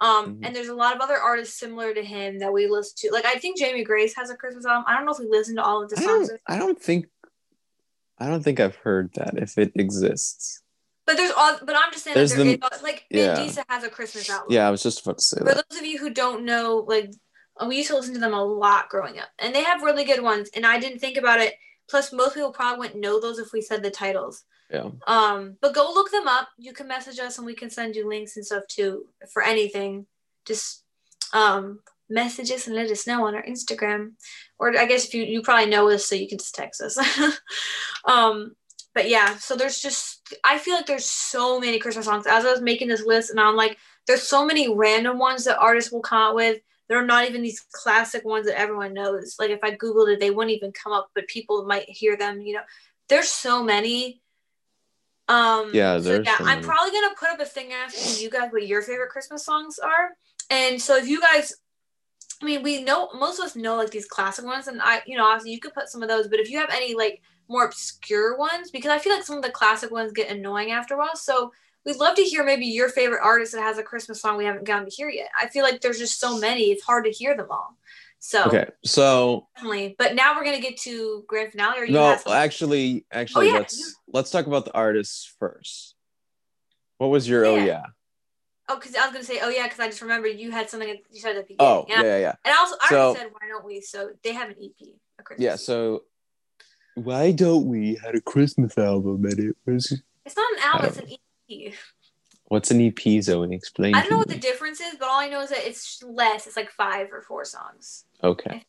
[0.00, 0.46] Um, Mhm.
[0.46, 3.10] and there's a lot of other artists similar to him that we listen to.
[3.12, 4.84] Like I think Jamie Grace has a Christmas album.
[4.86, 6.40] I don't know if we listen to all of the I songs, don't.
[6.46, 7.06] I don't think.
[8.18, 10.60] I don't think I've heard that if it exists.
[11.06, 11.58] but there's all.
[11.62, 13.34] But I'm just saying There's that there the- is, like yeah.
[13.34, 14.48] Disa has a Christmas album.
[14.50, 15.64] Yeah, I was just about to say For that.
[15.68, 17.10] those of you who don't know, like
[17.66, 20.22] we used to listen to them a lot growing up, and they have really good
[20.22, 20.50] ones.
[20.54, 21.54] And I didn't think about it.
[21.88, 24.44] Plus, most people probably wouldn't know those if we said the titles.
[24.70, 24.90] Yeah.
[25.06, 26.48] Um, but go look them up.
[26.58, 30.06] You can message us, and we can send you links and stuff too for anything.
[30.46, 30.82] Just
[31.32, 34.12] um, message us and let us know on our Instagram,
[34.58, 36.98] or I guess if you you probably know us, so you can just text us.
[38.04, 38.56] um,
[38.94, 42.26] but yeah, so there's just I feel like there's so many Christmas songs.
[42.26, 45.58] As I was making this list, and I'm like, there's so many random ones that
[45.58, 46.60] artists will come out with.
[46.88, 49.36] They're not even these classic ones that everyone knows.
[49.38, 52.40] Like if I googled it, they wouldn't even come up, but people might hear them.
[52.40, 52.62] You know,
[53.08, 54.20] there's so many.
[55.28, 58.52] Um, Yeah, so yeah, so I'm probably gonna put up a thing asking you guys
[58.52, 60.10] what your favorite Christmas songs are.
[60.50, 61.54] And so if you guys,
[62.42, 65.16] I mean, we know most of us know like these classic ones, and I, you
[65.16, 66.28] know, obviously you could put some of those.
[66.28, 69.42] But if you have any like more obscure ones, because I feel like some of
[69.42, 71.16] the classic ones get annoying after a while.
[71.16, 71.52] So
[71.84, 74.64] we'd love to hear maybe your favorite artist that has a Christmas song we haven't
[74.64, 75.28] gotten to hear yet.
[75.40, 77.76] I feel like there's just so many; it's hard to hear them all.
[78.18, 79.96] So Okay, so definitely.
[79.98, 81.80] But now we're gonna get to grand finale.
[81.80, 85.94] Or you no, actually, actually, Oh, yeah, let's let's talk about the artists first.
[86.98, 87.44] What was your?
[87.44, 87.64] Oh, oh Yeah.
[87.64, 87.82] yeah.
[88.70, 90.88] oh, because I was gonna say, oh yeah, because I just remembered you had something
[91.10, 92.04] you said at the oh, beginning.
[92.04, 92.16] Oh yeah.
[92.16, 92.34] yeah, yeah.
[92.46, 93.80] And also, I So- already said, why don't we?
[93.82, 95.44] So they have an EP, a Christmas.
[95.44, 95.56] Yeah.
[95.56, 96.04] So
[96.94, 100.96] why don't we had a Christmas album and it was it's not an album; it's
[100.98, 101.18] an EP.
[102.48, 103.22] what's an EP?
[103.22, 103.94] Zoe, explain.
[103.94, 106.02] I don't to know what the difference is, but all I know is that it's
[106.02, 106.46] less.
[106.46, 108.04] It's like five or four songs.
[108.22, 108.64] Okay.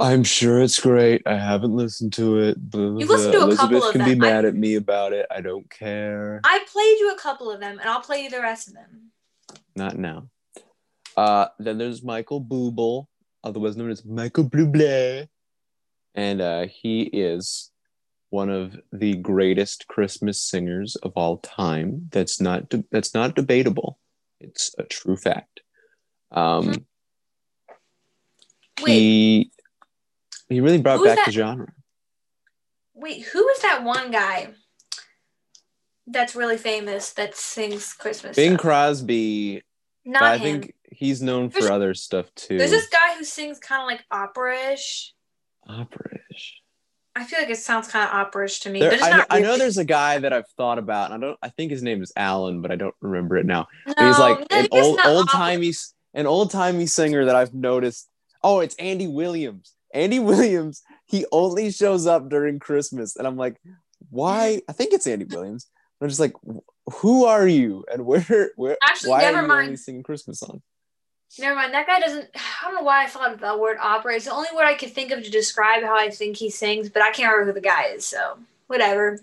[0.00, 1.22] I'm sure it's great.
[1.26, 2.70] I haven't listened to it.
[2.70, 4.00] Blah, You listened to a Elizabeth couple of them.
[4.00, 4.24] You can be them.
[4.24, 5.26] I- mad at me about it.
[5.30, 6.40] I don't care.
[6.44, 9.10] I played you a couple of them, and I'll play you the rest of them.
[9.74, 10.28] Not now.
[11.16, 13.06] Uh, then there's Michael Bublé,
[13.42, 15.26] otherwise known as Michael Bublé,
[16.14, 17.72] and uh, he is
[18.30, 22.08] one of the greatest Christmas singers of all time.
[22.10, 23.98] That's not de- that's not debatable.
[24.40, 25.60] It's a true fact.
[26.30, 26.86] Um,
[28.82, 29.50] Wait, he
[30.48, 31.26] he really brought Who's back that?
[31.26, 31.72] the genre.
[32.94, 34.48] wait, who is that one guy
[36.06, 38.36] that's really famous that sings Christmas?
[38.36, 38.60] Bing stuff?
[38.60, 39.62] Crosby
[40.04, 40.42] Not I him.
[40.62, 42.56] think he's known for There's- other stuff too.
[42.58, 45.12] There's this guy who sings kind of like opera-ish.
[45.66, 46.57] Opera-ish.
[47.18, 49.26] I feel like it sounds kind of opera-ish to me, There- I, not.
[49.28, 51.10] I know there's a guy that I've thought about.
[51.10, 51.38] And I don't.
[51.42, 53.66] I think his name is Alan, but I don't remember it now.
[53.86, 55.72] No, But he's like an old old timey
[56.14, 58.08] an old timey singer that I've noticed.
[58.44, 59.74] Oh, it's Andy Williams.
[59.92, 60.82] Andy Williams.
[61.06, 63.56] He only shows up during Christmas, and I'm like,
[64.10, 64.58] why?
[64.58, 64.70] Mm-hmm.
[64.70, 65.66] I think it's Andy Williams.
[66.00, 66.34] And I'm just like,
[67.00, 68.52] who are you, and where?
[68.54, 68.76] Where?
[68.82, 69.64] Actually, why never are you mind.
[69.66, 70.62] only singing Christmas songs?
[71.38, 71.74] Never mind.
[71.74, 72.28] That guy doesn't.
[72.34, 74.14] I don't know why I thought of the word opera.
[74.14, 76.88] It's the only word I could think of to describe how I think he sings,
[76.88, 78.06] but I can't remember who the guy is.
[78.06, 79.18] So whatever.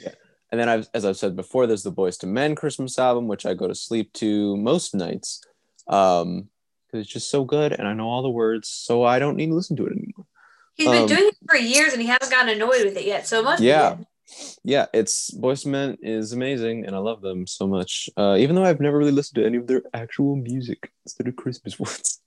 [0.00, 0.12] Yeah.
[0.50, 3.46] And then, I've, as I've said before, there's the Boyz II Men Christmas album, which
[3.46, 5.40] I go to sleep to most nights,
[5.86, 6.48] um,
[6.86, 9.46] because it's just so good, and I know all the words, so I don't need
[9.46, 10.26] to listen to it anymore.
[10.74, 13.26] He's been Um, doing it for years and he hasn't gotten annoyed with it yet.
[13.28, 13.94] So it must Yeah.
[13.94, 14.06] be.
[14.64, 18.08] Yeah, it's Boys Men is amazing, and I love them so much.
[18.16, 21.36] Uh, even though I've never really listened to any of their actual music instead of
[21.36, 22.20] Christmas ones.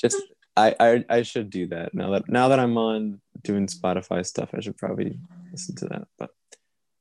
[0.00, 0.16] Just
[0.56, 4.50] I, I I should do that now that now that I'm on doing Spotify stuff.
[4.54, 5.18] I should probably
[5.50, 6.30] listen to that, but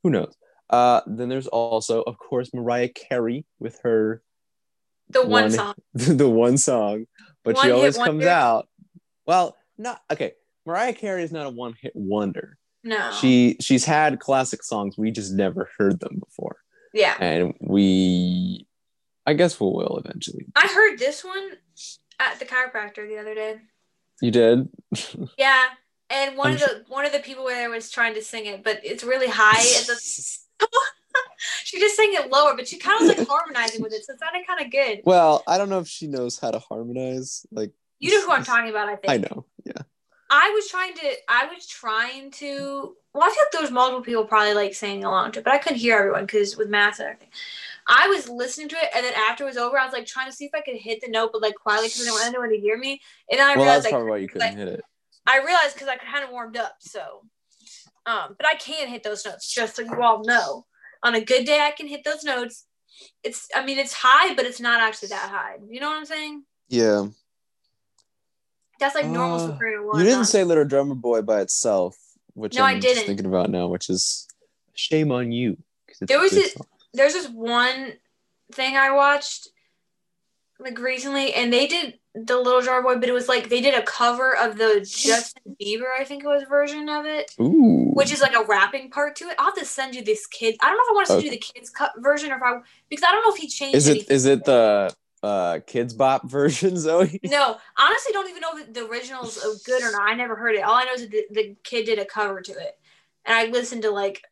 [0.04, 0.36] who knows?
[0.70, 4.22] Uh, then there's also, of course, Mariah Carey with her
[5.10, 5.74] the one, One- song.
[5.94, 7.06] the one song,
[7.44, 8.30] but One she always comes wonder?
[8.30, 8.70] out.
[9.26, 10.32] Well, not okay.
[10.66, 12.58] Mariah Carey is not a one hit wonder.
[12.84, 13.12] No.
[13.20, 14.98] She she's had classic songs.
[14.98, 16.58] We just never heard them before,
[16.94, 17.16] Yeah.
[17.20, 18.66] and we,
[19.26, 20.46] I guess we will eventually.
[20.56, 21.52] I heard this one
[22.20, 23.58] at the chiropractor the other day.
[24.22, 24.70] You did.
[25.38, 25.66] Yeah.
[26.10, 28.64] And one I'm of the one of the people there was trying to sing it,
[28.66, 29.62] but it's really high.
[31.64, 34.14] She just sang it lower, but she kind of was like harmonizing with it, so
[34.14, 35.02] it sounded kind of good.
[35.06, 37.46] well, I don't know if she knows how to harmonize.
[37.52, 39.10] Like You know who I'm talking about, I think.
[39.12, 39.46] I know.
[40.32, 40.38] Yeah.
[40.38, 44.02] I was trying to I was trying to well, I feel like there was multiple
[44.02, 47.00] people probably like singing along to it, but I couldn't hear everyone because with math
[47.00, 47.30] and everything.
[47.88, 50.30] I was listening to it and then after it was over, I was like trying
[50.30, 52.28] to see if I could hit the note but like quietly because I didn't want
[52.28, 53.02] anyone to hear me.
[53.30, 54.82] And then I well, realized that's like probably why you couldn't hit it.
[55.28, 57.22] I realized because I kind of warmed up, so
[58.06, 60.66] um, but I can hit those notes, just so you all know.
[61.04, 62.66] On a good day I can hit those notes.
[63.24, 65.58] It's I mean it's high, but it's not actually that high.
[65.68, 66.44] You know what I'm saying?
[66.70, 67.08] Yeah.
[68.82, 69.82] That's like normal Uh, superior.
[69.82, 71.98] You didn't not- say Little Drummer Boy by itself,
[72.34, 73.08] which No, I I'm just didn't.
[73.08, 74.28] thinking about now, which is
[74.74, 75.58] shame on you.
[76.02, 76.50] There was a-
[76.94, 77.94] there's this one
[78.52, 79.50] thing I watched
[80.60, 83.74] like recently, and they did the Little Drummer Boy, but it was like they did
[83.74, 87.92] a cover of the Justin Bieber, I think it was version of it, Ooh.
[87.94, 89.36] which is like a rapping part to it.
[89.40, 90.56] I'll have to send you this kid.
[90.62, 92.42] I don't know if I want to send you the kids cut version or if
[92.44, 94.16] I because I don't know if he changed is it anything.
[94.16, 97.20] is it the uh Kidz Bop version, Zoe?
[97.24, 100.02] no, honestly, don't even know if the original's good or not.
[100.10, 100.64] I never heard it.
[100.64, 102.78] All I know is that the, the kid did a cover to it,
[103.26, 104.24] and I listened to like,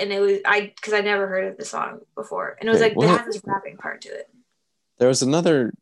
[0.00, 2.80] and it was I because I never heard of the song before, and it was
[2.82, 4.28] Okay, like it has this rapping part to it.
[4.98, 5.72] There was another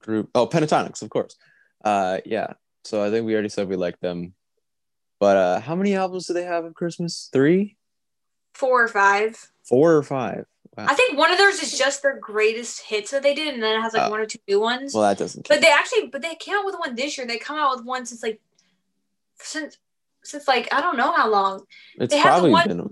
[0.00, 0.30] group.
[0.34, 1.36] Oh, Pentatonix, of course.
[1.84, 2.54] Uh, yeah.
[2.84, 4.34] So I think we already said we like them.
[5.20, 7.28] But uh, how many albums do they have of Christmas?
[7.32, 7.76] Three,
[8.54, 9.50] Four or five.
[9.64, 10.46] four, or five?
[10.78, 10.86] Wow.
[10.88, 13.76] I think one of theirs is just their greatest hits that they did, and then
[13.78, 14.10] it has like Oh.
[14.10, 14.94] one or two new ones.
[14.94, 15.42] Well, that doesn't.
[15.44, 15.60] Count.
[15.60, 17.26] but they actually, but they came out with one this year.
[17.26, 18.40] They come out with one since like
[19.40, 19.76] since
[20.22, 21.64] since like I don't know how long.
[21.96, 22.88] It's they probably one- been a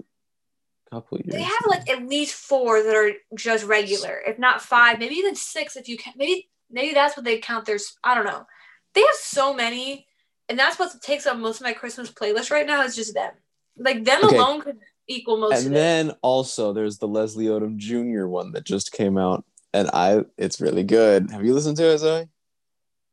[0.91, 1.33] couple years.
[1.33, 5.35] They have like at least four that are just regular, if not five, maybe even
[5.37, 6.13] six if you can.
[6.17, 7.67] Maybe maybe that's what they count.
[7.67, 8.47] There's I don't know.
[8.95, 10.07] They have so many,
[10.49, 12.83] and that's what takes up most of my Christmas playlist right now.
[12.83, 13.33] Is just them.
[13.79, 14.37] Like them Okay.
[14.37, 18.27] alone could equal and then also there's the Leslie Odom Jr.
[18.27, 21.31] one that just came out, and I it's really good.
[21.31, 22.29] Have you listened to it, Zoe?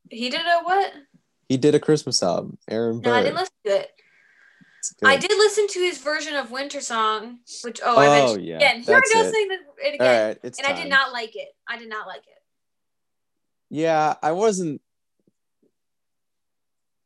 [0.09, 0.93] He did a what?
[1.49, 2.57] He did a Christmas album.
[2.69, 3.89] Aaron No, I didn't listen to it.
[5.03, 8.57] I did listen to his version of Winter Song, which oh, Oh, I mentioned yeah,
[8.57, 8.81] again.
[8.81, 9.31] Here I go it.
[9.31, 11.49] saying it again, right, and I did not like it.
[11.67, 12.41] I did not like it.
[13.69, 14.81] Yeah, I wasn't.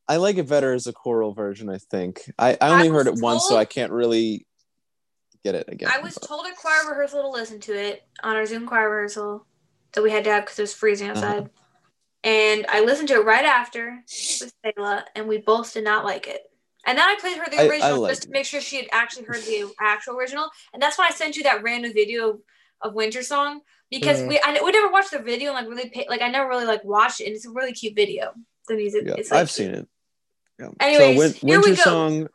[0.08, 1.70] I like it better as a choral version.
[1.70, 4.47] I think I, I only I heard it once, so I can't really
[5.44, 5.90] get it again.
[5.94, 8.90] I was but- told at choir rehearsal to listen to it on our Zoom choir
[8.90, 9.46] rehearsal
[9.94, 11.26] that we had to have because it was freezing Uh-huh.
[11.26, 11.50] outside.
[12.24, 16.28] And I listened to it right after with Selah, and we both did not like
[16.28, 16.42] it.
[16.86, 18.32] And then I played her I- the I original liked just to it.
[18.34, 20.50] make sure she had actually heard the actual original.
[20.74, 22.42] And that's why I sent you that random video of,
[22.82, 24.28] of Winter Song because Mhm.
[24.30, 26.66] we I we never watched the video and like really pay, like I never really
[26.66, 27.28] like watched it.
[27.28, 28.34] And it's a really cute video.
[28.68, 29.88] The music, Yeah, it's like I've seen it.
[30.60, 30.70] Yeah.
[30.80, 31.90] Anyways, so here we Winter go.
[31.92, 32.30] Song.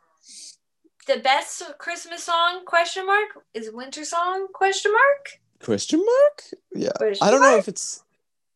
[1.05, 5.39] The best Christmas song question mark is Winter Song question mark.
[5.63, 6.43] Question mark?
[6.73, 6.91] Yeah.
[6.97, 8.03] Question I don't know if it's.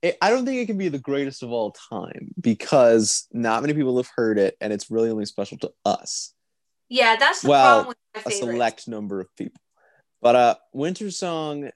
[0.01, 3.73] It, I don't think it can be the greatest of all time because not many
[3.73, 6.33] people have heard it, and it's really only special to us,
[6.87, 9.59] Yeah, that's the Well, problem with a select number of people.
[10.21, 11.71] But uh, Winter Song,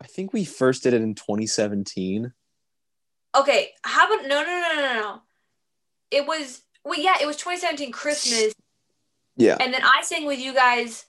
[0.00, 2.32] I think we first did it in 2017.
[3.34, 5.22] Okay, how about no, no, no, no, no.
[6.12, 8.54] It was well, yeah, it was 2017 Christmas,
[9.36, 9.56] Yeah.
[9.60, 11.06] and then I sang with you guys.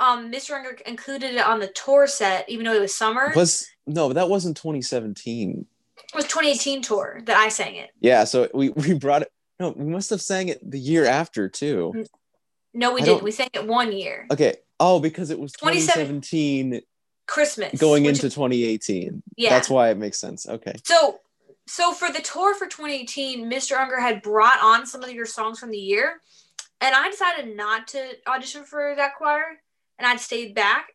[0.00, 0.52] Um, Mr.
[0.56, 3.32] Unger included it on the tour set, even though it was summer.
[3.36, 5.66] Was no, that wasn't 2017.
[5.98, 7.90] It was 2018 tour that I sang it.
[8.00, 9.32] Yeah, so we we brought it.
[9.60, 12.04] No, we must have sang it the year after too.
[12.74, 13.16] No, we I didn't.
[13.18, 14.56] don't- We sang it one year, Okay.
[14.78, 16.82] Oh, because it was 2017
[17.26, 17.80] Christmas.
[17.80, 19.22] going into 2018.
[19.36, 19.50] Yeah.
[19.50, 20.46] That's why it makes sense.
[20.46, 20.74] Okay.
[20.84, 21.20] So,
[21.66, 23.80] so for the tour for 2018, Mr.
[23.80, 26.20] Unger had brought on some of your songs from the year,
[26.80, 29.60] and I decided not to audition for that choir,
[29.98, 30.88] and I'd stayed back,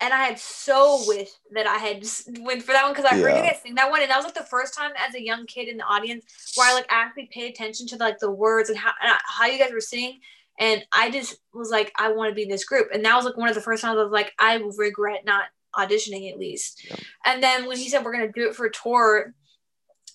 [0.00, 3.16] and I had so wished that I had just went for that one because I
[3.16, 5.24] heard you guys sing that one, and that was like the first time as a
[5.24, 8.68] young kid in the audience where I like actually paid attention to like the words
[8.68, 10.20] and how and how you guys were singing.
[10.58, 12.88] And I just was like, I want to be in this group.
[12.92, 15.46] And that was like one of the first times I was like, I regret not
[15.74, 16.86] auditioning at least.
[16.88, 16.96] Yeah.
[17.26, 19.34] And then when he said we're gonna do it for a tour,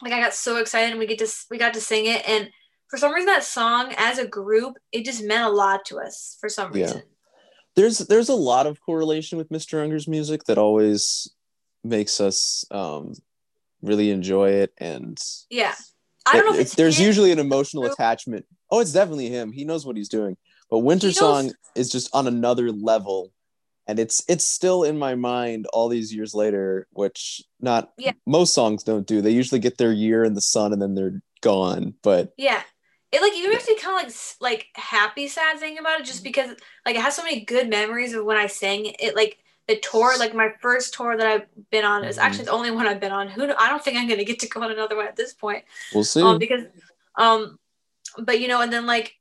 [0.02, 2.28] like I got so excited and we get to we got to sing it.
[2.28, 2.50] And
[2.90, 6.38] for some reason that song as a group, it just meant a lot to us
[6.40, 7.04] for some reason Yeah.
[7.76, 9.82] There's there's a lot of correlation with Mr.
[9.82, 11.30] Unger's music that always
[11.84, 13.14] makes us um
[13.82, 15.18] really enjoy it and
[15.50, 15.76] Yeah.
[16.26, 17.06] I don't know if it's there's him.
[17.06, 18.46] usually an emotional attachment.
[18.70, 19.52] Oh, it's definitely him.
[19.52, 20.36] He knows what he's doing.
[20.70, 23.32] But Winter Song is just on another level.
[23.88, 28.12] And it's it's still in my mind all these years later, which not Yeah.
[28.28, 29.22] most songs don't do.
[29.22, 31.96] They usually get their year in the sun and then they're gone.
[32.04, 32.62] But Yeah.
[33.12, 36.24] It like even makes me kind of like like happy sad thing about it just
[36.24, 36.56] because
[36.86, 40.18] like it has so many good memories of when I sang it like the tour
[40.18, 43.12] like my first tour that I've been on is actually the only one I've been
[43.12, 43.28] on.
[43.28, 45.64] Who I don't think I'm gonna get to go on another one at this point.
[45.94, 46.22] we'll see.
[46.22, 46.64] Um because
[47.16, 47.58] um
[48.18, 49.16] but you know and then like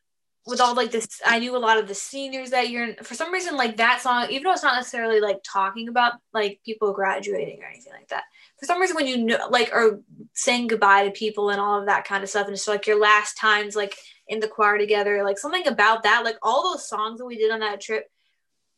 [0.47, 3.15] with all like this I knew a lot of the seniors that year and for
[3.15, 6.93] some reason like that song even though it's not necessarily like talking about like people
[6.93, 8.25] graduating or anything like that
[8.59, 10.01] for some reason when you know like are
[10.35, 12.99] saying goodbye to people and all of that kind of stuff and it's like your
[13.01, 13.97] last times like
[14.27, 17.51] in the choir together like something about that like all those songs that we did
[17.51, 18.07] on that trip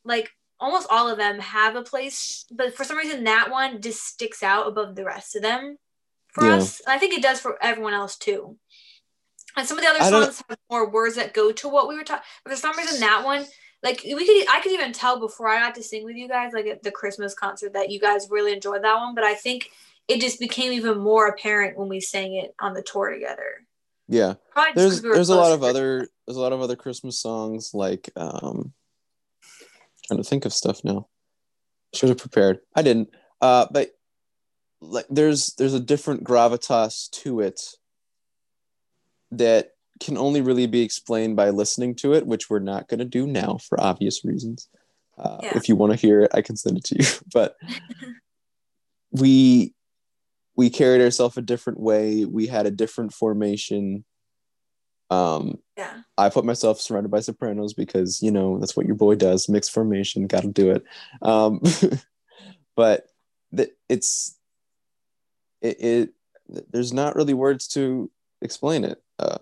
[0.05, 4.05] like almost all of them have a place but for some reason that one just
[4.05, 5.77] sticks out above the rest of them
[6.29, 6.57] for Yeah.
[6.57, 8.59] us and i think it does for everyone else too
[9.57, 11.97] and some of the other I songs have more words that go to what we
[11.97, 13.45] were talking but for some reason that one
[13.83, 16.53] like we could i could even tell before i got to sing with you guys
[16.53, 19.71] like at the christmas concert that you guys really enjoyed that one but i think
[20.09, 23.65] it just became even more apparent when we sang it on the tour together
[24.11, 24.35] yeah.
[24.51, 27.71] Probably There's we there's a lot of other there's a lot of other Christmas songs
[27.73, 28.73] like um
[30.05, 31.07] trying to think of stuff now.
[31.95, 32.59] Should have prepared.
[32.75, 33.11] I didn't.
[33.41, 33.91] Uh but
[34.81, 37.61] like there's there's a different gravitas to it
[39.31, 43.05] that can only really be explained by listening to it, which we're not going to
[43.05, 44.69] do now for obvious reasons.
[45.19, 45.57] Uh, Yeah.
[45.57, 47.07] If you want to hear it, I can send it to you.
[47.33, 47.57] But
[49.13, 49.75] we
[50.57, 52.25] we carried ourselves a different way.
[52.25, 54.05] We had a different formation.
[55.11, 59.15] Um, yeah I put myself surrounded by sopranos because you know that's what your boy
[59.15, 59.49] does.
[59.49, 60.85] Mixed formation, got to do it.
[61.23, 61.61] Um,
[62.77, 63.07] but
[63.53, 64.37] the, it's
[65.63, 66.11] it, it.
[66.71, 68.11] There's not really words to
[68.43, 69.03] explain it.
[69.19, 69.39] Uh,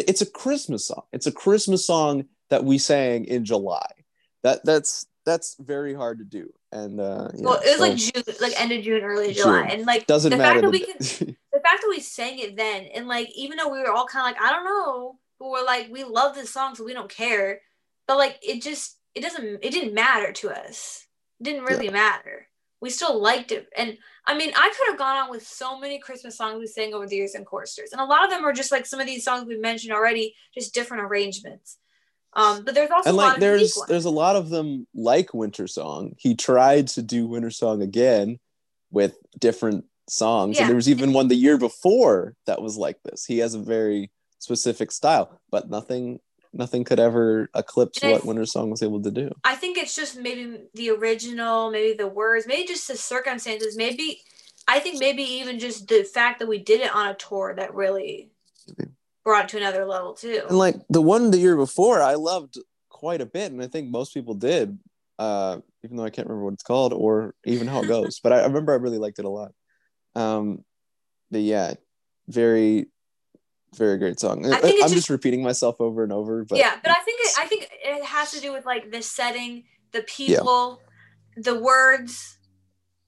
[0.00, 0.08] it.
[0.08, 1.02] It's a Christmas song.
[1.12, 3.90] It's a Christmas song that we sang in July.
[4.42, 6.52] That that's that's very hard to do.
[6.72, 9.62] And uh, yeah, well, it was so like June, like end of June, early July,
[9.62, 9.70] June.
[9.70, 10.60] and like doesn't the matter.
[10.60, 10.96] fact that we can,
[11.52, 14.28] the fact that we sang it then, and like even though we were all kind
[14.28, 17.10] of like I don't know, but we're like we love this song, so we don't
[17.10, 17.60] care.
[18.06, 21.06] But like it just it doesn't it didn't matter to us.
[21.40, 22.48] It didn't really matter.
[22.84, 25.98] We still liked it, and I mean I could have gone on with so many
[25.98, 28.52] Christmas songs we sang over the years in choristers, and a lot of them are
[28.52, 31.78] just like some of these songs we mentioned already, just different arrangements.
[32.34, 35.32] Um, but there's also and a lot like there's there's a lot of them like
[35.32, 38.38] winter song he tried to do winter song again
[38.90, 40.62] with different songs Yeah.
[40.62, 43.58] and there was even one the year before that was like this he has a
[43.60, 44.10] very
[44.40, 46.18] specific style but nothing
[46.54, 49.76] nothing could ever eclipse And what th- winter song was able to do I think
[49.78, 54.20] it's just maybe the original, maybe the words, maybe just the circumstances, maybe
[54.66, 57.74] I think maybe even just the fact that we did it on a tour that
[57.74, 58.30] really
[58.78, 58.90] Maybe.
[59.24, 60.42] brought it to another level too.
[60.48, 62.56] and like the one the year before i loved
[62.88, 64.78] quite a bit and i think most people did
[65.18, 68.32] uh even though i can't remember what it's called or even how it goes but
[68.32, 69.52] I, I remember i really liked it a lot
[70.14, 70.64] um
[71.30, 71.74] but yeah
[72.28, 72.86] very
[73.76, 76.90] very great song I I'm just- just repeating myself over and over but yeah, but
[76.90, 80.80] I think it, I think it has to do with like the setting, the people,
[81.36, 82.38] the words.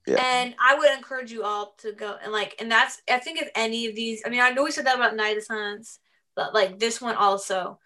[0.07, 0.23] Yeah.
[0.23, 3.49] And I would encourage you all to go and like, and that's I think if
[3.57, 5.99] any of these, I mean, I know we said that about Night of Silence,
[6.37, 7.81] but like this one also,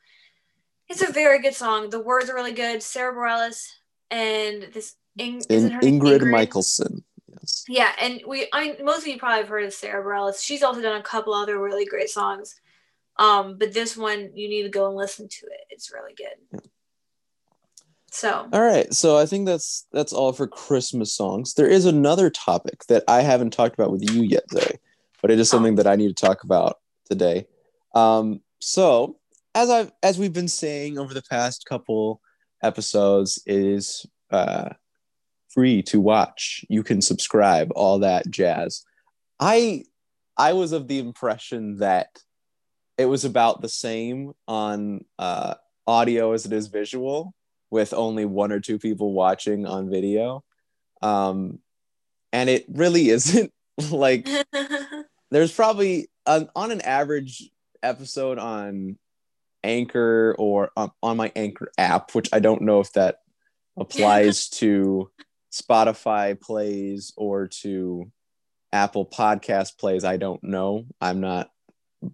[0.89, 1.89] it's a very good song.
[1.89, 2.83] The words are really good.
[2.83, 3.69] Sara Bareilles
[4.11, 6.01] and this In, her name?
[6.01, 7.05] ingrid, michaelson
[7.69, 10.45] Yeah, and we I mean most of you probably have heard of Sara Bareilles.
[10.45, 12.55] She's also done a couple other really great songs.
[13.19, 15.61] Um, but this one you need to go and listen to it.
[15.71, 16.61] It's really good.
[18.13, 21.55] So All right, so I think that's that's all for Christmas songs.
[21.55, 24.79] There is another topic that I haven't talked about with you yet, Zoe,
[25.23, 27.47] but it is something that I need to talk about today.
[27.95, 29.17] Um, so
[29.55, 32.21] as I've as we've been saying over the past couple
[32.63, 34.71] episodes, it is uh,
[35.49, 36.65] free to watch.
[36.69, 38.85] You can subscribe, all that jazz.
[39.39, 39.85] I
[40.37, 42.19] I was of the impression that
[43.01, 45.55] it was about the same on uh,
[45.87, 47.35] audio as it is visual
[47.71, 50.45] with only one or two people watching on video.
[51.01, 51.61] Um,
[52.31, 53.51] and it really isn't
[53.91, 54.29] like
[55.31, 57.51] there's probably um, on an average
[57.83, 58.99] episode on
[59.65, 63.21] Anchor or um, on my Anchor app, which I don't know if that
[63.79, 65.11] applies to
[65.51, 68.13] Spotify plays or to
[68.75, 70.05] Apple Podcast plays.
[70.05, 70.85] I don't know.
[71.01, 71.51] I'm not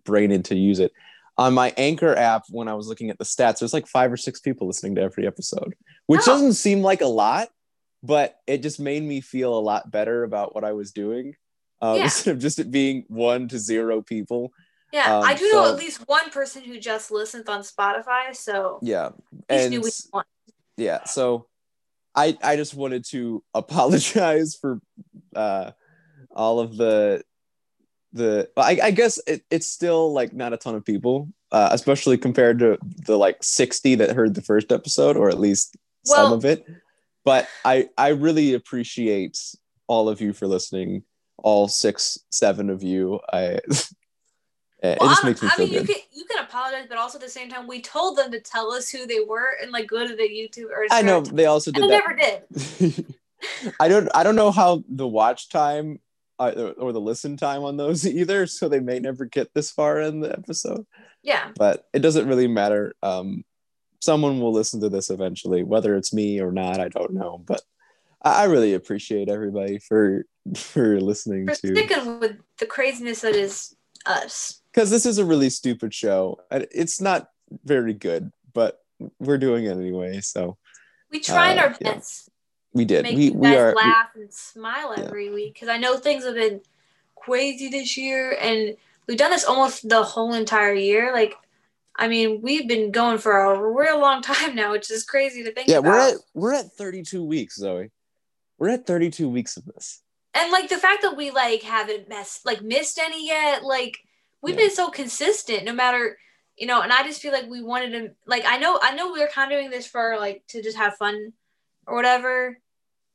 [0.04, 0.92] brained to use it
[1.38, 4.16] on my anchor app when i was looking at the stats there's like five or
[4.16, 5.74] six people listening to every episode
[6.06, 6.26] which Oh.
[6.26, 7.48] doesn't seem like a lot
[8.02, 11.34] but it just made me feel a lot better about what i was doing
[11.82, 12.04] uh, Yeah.
[12.04, 14.52] instead of just it being one to zero people
[14.92, 18.78] yeah, Um, I do know at least one person who just listens on Spotify, so
[18.82, 19.10] yeah
[19.48, 19.84] and
[20.76, 21.48] yeah so
[22.14, 24.80] i i just wanted to apologize for
[25.34, 25.72] uh
[26.34, 27.22] all of the
[28.16, 32.18] the i, I guess it, it's still like not a ton of people uh, especially
[32.18, 36.44] compared to the like 60 that heard the first episode or at least some of
[36.44, 36.66] it
[37.24, 39.38] but i i really appreciate
[39.86, 41.02] all of you for listening
[41.38, 43.58] all six seven of you i
[44.82, 47.18] it Well, just makes me I feel mean, you can you can apologize, but also
[47.18, 49.86] at the same time, we told them to tell us who they were and like
[49.88, 50.98] go to the YouTube or something.
[50.98, 53.14] i know they also did and they that never did.
[53.80, 56.00] I don't I don't know how the watch time
[56.38, 60.20] or the listen time on those either, so they may never get this far in
[60.20, 60.86] the episode.
[61.22, 62.94] Yeah, But it doesn't really matter.
[63.02, 63.44] Um,
[64.00, 66.80] someone will listen to this eventually, whether it's me or not.
[66.80, 67.62] I don't know, but
[68.22, 70.24] I, really appreciate everybody for
[70.54, 73.74] for listening for to sticking with the craziness that is
[74.04, 74.60] us.
[74.72, 76.38] because this is a really stupid show.
[76.50, 77.28] It's not
[77.64, 78.78] very good, but
[79.18, 80.20] we're doing it anyway.
[80.20, 80.56] So
[81.10, 82.30] We tried Uh, our best
[82.76, 83.02] we did.
[83.02, 83.68] make We you we guys are.
[83.70, 85.04] we- laugh and smile Yeah.
[85.04, 86.60] every week because I know things have been
[87.16, 91.12] crazy this year, and we've done this almost the whole entire year.
[91.12, 91.34] Like,
[91.96, 95.52] I mean, we've been going for a real long time now, which is crazy to
[95.52, 95.88] think yeah, about.
[95.90, 97.90] we're at we're at 32 weeks, Zoe.
[98.58, 100.02] We're at 32 weeks of this.
[100.34, 103.98] and like the fact that we like haven't messed like missed any yet like
[104.42, 104.62] we've Yeah.
[104.66, 106.18] been so consistent no matter
[106.56, 109.12] you know and i just feel like we wanted to like i know i know
[109.12, 111.32] we are kind of doing this for like to just have fun
[111.86, 112.58] or whatever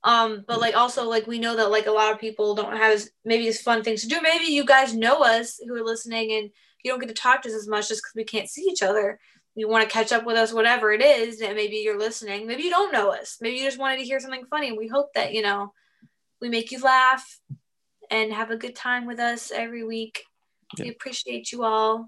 [0.03, 2.93] um but like also like we know that like a lot of people don't have
[2.93, 6.31] as maybe as fun things to do maybe you guys know us who are listening
[6.31, 6.49] and
[6.83, 8.81] you don't get to talk to us as much just because we can't see each
[8.81, 9.19] other
[9.53, 12.63] you want to catch up with us whatever it is and maybe you're listening maybe
[12.63, 15.33] you don't know us maybe you just wanted to hear something funny we hope that
[15.33, 15.71] you know
[16.41, 17.39] we make you laugh
[18.09, 20.23] and have a good time with us every week.
[20.77, 22.07] We appreciate you all.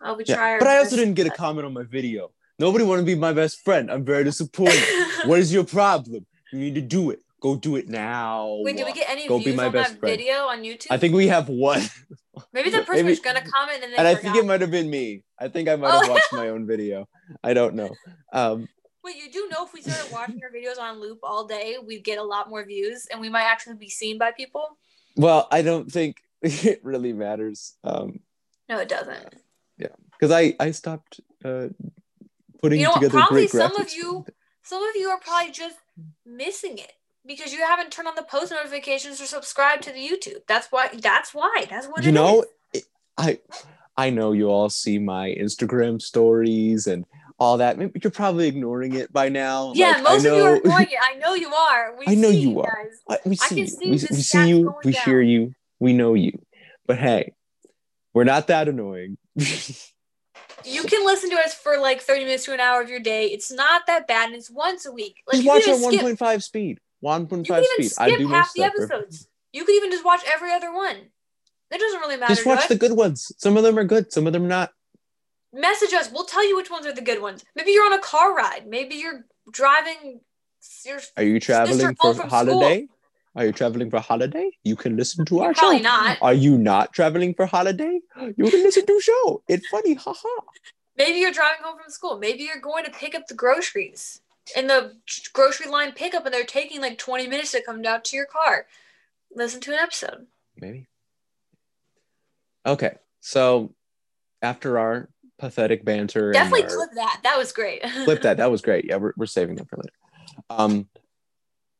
[0.00, 0.52] Uh, we try Yeah.
[0.52, 2.32] our But I also didn't get a comment on my video.
[2.58, 3.90] Nobody want to be my best friend.
[3.90, 4.84] I'm very disappointed.
[5.24, 6.26] what is your problem?
[6.52, 7.20] You need to do it.
[7.40, 8.58] Go do it now.
[8.60, 10.16] Wait, did we get any Go be views my on best that friend.
[10.16, 10.86] video on YouTube?
[10.90, 11.82] I think we have one.
[12.52, 14.70] maybe the person maybe- was gonna comment and then and I think it might have
[14.70, 15.24] been me.
[15.40, 16.12] I think I might have Oh.
[16.12, 17.08] watched my own video.
[17.42, 17.90] I don't know.
[18.32, 18.68] Um,
[19.02, 22.04] Wait, you do know if we started watching our videos on loop all day, we'd
[22.04, 24.78] get a lot more views and we might actually be seen by people?
[25.16, 27.74] well, I don't think it really matters.
[27.82, 28.20] Um,
[28.68, 29.34] No, it doesn't.
[29.78, 31.68] Yeah, because I I stopped uh,
[32.62, 33.00] putting You know what?
[33.00, 33.96] together Probably great some of graphics.
[33.96, 34.24] you,
[34.72, 35.76] some of you are probably just
[36.24, 36.92] missing it
[37.26, 40.38] because you haven't turned on the post notifications or subscribed to the YouTube.
[40.48, 40.88] That's why.
[40.94, 41.66] That's why.
[41.68, 42.46] That's what you it know is.
[42.80, 42.84] it-
[43.18, 43.38] i
[43.98, 47.04] i know you all see my instagram stories and
[47.38, 50.38] all that Maybe you're probably ignoring it by now Yeah, Like, I most of you
[50.38, 50.98] know- are ignoring it.
[51.10, 51.94] I know you are.
[51.98, 52.78] We I know see you you are.
[52.84, 52.94] guys.
[53.24, 55.02] I- we see can you see we, we see you we down.
[55.04, 55.54] hear you
[55.84, 56.32] we know you
[56.86, 57.34] but hey
[58.14, 59.18] we're not that annoying
[60.66, 63.26] You can listen to us for like 30 minutes to an hour of your day.
[63.26, 65.22] It's not that bad, and it's once a week.
[65.26, 68.62] Like just watch skip, 1.5 speed 1.5 you can even speed i do half the
[68.62, 69.28] episodes.
[69.52, 70.96] You could even just watch every other one.
[71.70, 72.34] That doesn't really matter.
[72.34, 74.72] just watch the good ones some of them are good some of them not
[75.54, 76.10] Message us.
[76.10, 77.44] We'll tell you which ones are the good ones.
[77.54, 78.66] Maybe you're on a car ride.
[78.66, 80.20] Maybe you're driving.
[80.86, 82.86] Your, are you traveling for holiday
[83.34, 86.18] are you traveling for holiday you can listen to our probably show not.
[86.20, 88.00] Are you not traveling for holiday?
[88.36, 89.42] You can listen to show.
[89.48, 90.28] It's funny, haha.
[90.96, 92.18] Maybe you're driving home from school.
[92.18, 94.20] Maybe you're going to pick up the groceries
[94.56, 94.92] in the
[95.32, 98.66] grocery line pickup, and they're taking like 20 minutes to come down to your car.
[99.34, 100.26] listen to an episode.
[100.56, 100.86] Maybe.
[102.66, 103.74] Okay, so
[104.42, 105.08] after our
[105.38, 107.20] pathetic banter, Definitely our- clip that.
[107.24, 107.82] That was great.
[108.04, 108.36] clip that.
[108.42, 108.84] That was great.
[108.84, 109.92] Yeah, we're, we're saving that for later.
[110.50, 110.88] Um,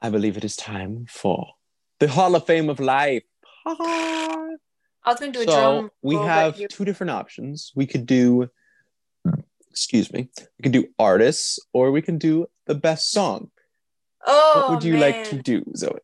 [0.02, 1.54] I believe it is time for
[2.00, 3.22] the Hall of Fame of Life.
[3.64, 4.56] I
[5.06, 5.90] was gonna do a so drum.
[6.02, 7.70] we have you- two different options.
[7.76, 8.50] We could do,
[9.70, 10.28] excuse me,
[10.58, 13.52] we can do artists or we can do the best song.
[14.26, 16.00] Oh, what would you like to do, Zoe?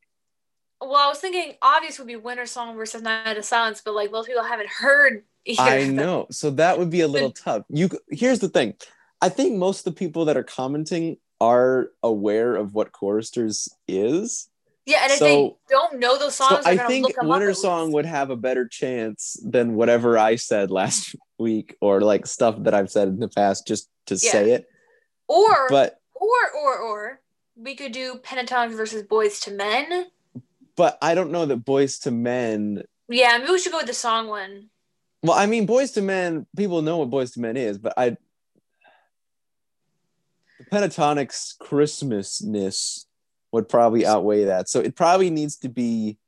[0.80, 4.12] Well, I was thinking obvious would be Winter Song versus Night of Silence, but like
[4.12, 5.24] most people haven't heard.
[5.58, 6.28] I know.
[6.30, 7.64] So that would be a little tough.
[7.68, 8.74] You here's the thing.
[9.20, 14.48] I think most of the people that are commenting are aware of what choristers is.
[14.86, 18.06] Yeah, and if So- they don't know those songs, so I think Winter Song would
[18.06, 22.90] have a better chance than whatever I said last week or like stuff that I've
[22.90, 24.30] said in the past just to Yeah.
[24.32, 24.66] say it.
[25.28, 27.20] Or But or or or
[27.54, 30.06] we could do Pentatonix versus Boyz II Men.
[30.74, 32.82] but I don't know that Boyz II Men.
[33.08, 34.70] Yeah, maybe we should go with the song one.
[35.22, 36.46] Well, I mean, Boyz II Men.
[36.56, 38.16] People know what Boyz II Men is, but I.
[40.70, 43.06] Pentatonix's Christmasness
[43.52, 46.18] would probably outweigh that, so it probably needs to be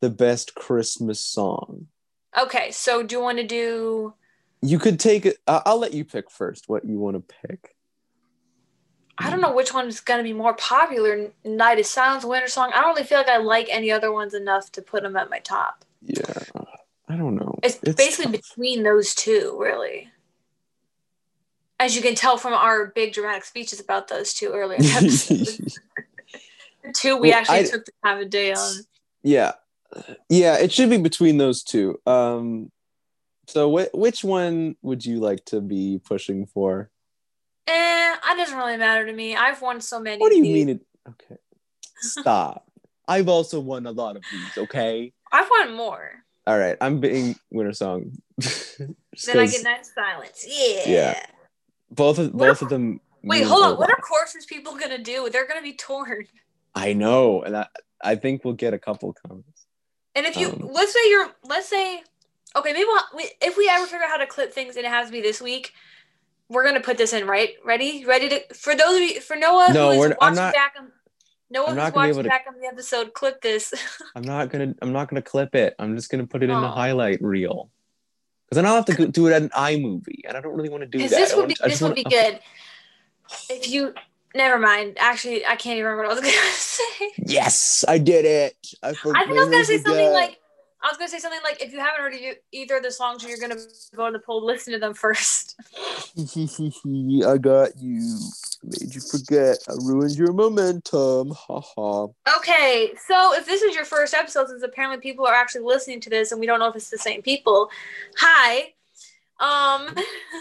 [0.00, 1.86] the best Christmas song.
[2.38, 4.14] Okay, so do you want to do?
[4.60, 5.38] You could take it.
[5.46, 6.68] I- I'll let you pick first.
[6.68, 7.74] What you want to pick?
[9.20, 11.32] I don't know which one is gonna be more popular.
[11.44, 12.70] Night of Silence, Winter Song.
[12.72, 15.28] I don't really feel like I like any other ones enough to put them at
[15.28, 15.84] my top.
[16.02, 16.22] Yeah,
[17.08, 17.58] I don't know.
[17.64, 18.42] It's, basically tough.
[18.48, 20.08] between those two, really.
[21.80, 25.72] As you can tell from our big dramatic speeches about those two earlier the
[26.94, 28.72] two we Well, actually I- took the time of day on.
[29.22, 29.52] yeah,
[30.28, 30.58] yeah.
[30.58, 32.00] It should be between those two.
[32.06, 32.70] Um,
[33.46, 36.90] so wh- which one would you like to be pushing for?
[37.66, 39.36] Eh, it doesn't really matter to me.
[39.36, 40.20] I've won so many.
[40.20, 40.66] What do you these.
[40.66, 40.68] mean?
[40.70, 41.36] It okay.
[42.00, 42.64] Stop.
[43.06, 44.58] I've also won a lot of these.
[44.64, 45.12] Okay.
[45.32, 46.10] I've won more.
[46.46, 46.76] All right.
[46.80, 48.12] I'm being winner song.
[49.26, 50.44] Then I get night silence.
[50.46, 50.82] Yeah.
[50.88, 51.26] Yeah.
[51.90, 53.00] Both of What both are- of them.
[53.24, 53.76] Wait, hold on.
[53.76, 55.28] What are courses people gonna do?
[55.30, 56.26] They're gonna be torn.
[56.74, 57.66] I know, and I
[58.02, 59.66] I think we'll get a couple comments.
[60.14, 62.02] And if you Um, let's say you're let's say
[62.56, 64.88] okay, maybe we'll, we, if we ever figure out how to clip things and it
[64.88, 65.72] has to be this week,
[66.48, 67.50] we're gonna put this in, right?
[67.64, 68.04] Ready?
[68.04, 70.92] Ready to for those of you for Noah No, who is watching not- back on
[71.50, 73.74] Noah who's not gonna be watching able to- back on the episode, clip this.
[74.14, 75.74] I'm not gonna I'm not gonna clip it.
[75.78, 77.70] I'm just gonna put it in the highlight reel.
[78.48, 80.82] Because then I'll have to do it at an iMovie, and I don't really want
[80.82, 81.10] to do that.
[81.10, 82.10] This would be this would be oh.
[82.10, 82.40] good.
[83.50, 83.92] If you
[84.34, 84.96] never mind.
[84.98, 87.12] Actually, I can't even remember what I was gonna say.
[87.18, 88.56] Yes, I did it.
[88.82, 90.12] I, I think I was gonna say something forgot.
[90.12, 90.40] like
[90.80, 92.20] I was gonna say something like if you haven't heard of
[92.52, 93.60] either of the songs, you're gonna
[93.96, 95.56] go on the poll, listen to them first.
[96.16, 98.18] I got you.
[98.62, 99.58] Made you forget.
[99.68, 101.30] I ruined your momentum.
[101.30, 102.06] Ha ha.
[102.36, 106.10] Okay, so if this is your first episode, since apparently people are actually listening to
[106.10, 107.70] this and we don't know if it's the same people,
[108.16, 108.72] hi.
[109.40, 109.94] Um,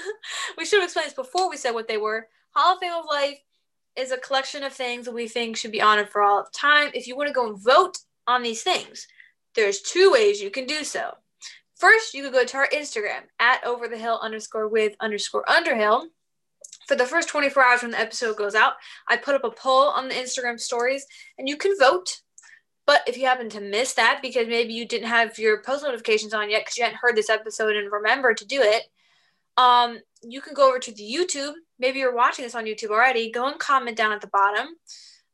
[0.57, 2.27] we should have explained this before we said what they were.
[2.51, 3.39] Hall of Fame of Life
[3.95, 6.91] is a collection of things that we think should be honored for all time.
[6.93, 9.07] If you want to go and vote on these things,
[9.57, 11.11] there's two ways you can do so.
[11.75, 16.07] First, you could go to our Instagram at over the hill underscore with underscore underhill.
[16.87, 18.73] For the first 24 hours when the episode goes out,
[19.09, 21.05] I put up a poll on the Instagram stories
[21.37, 22.21] and you can vote.
[22.85, 26.33] But if you happen to miss that because maybe you didn't have your post notifications
[26.33, 28.83] on yet because you hadn't heard this episode and remember to do it,
[29.57, 31.53] um, you can go over to the YouTube.
[31.77, 33.29] Maybe you're watching this on YouTube already.
[33.29, 34.67] Go and comment down at the bottom.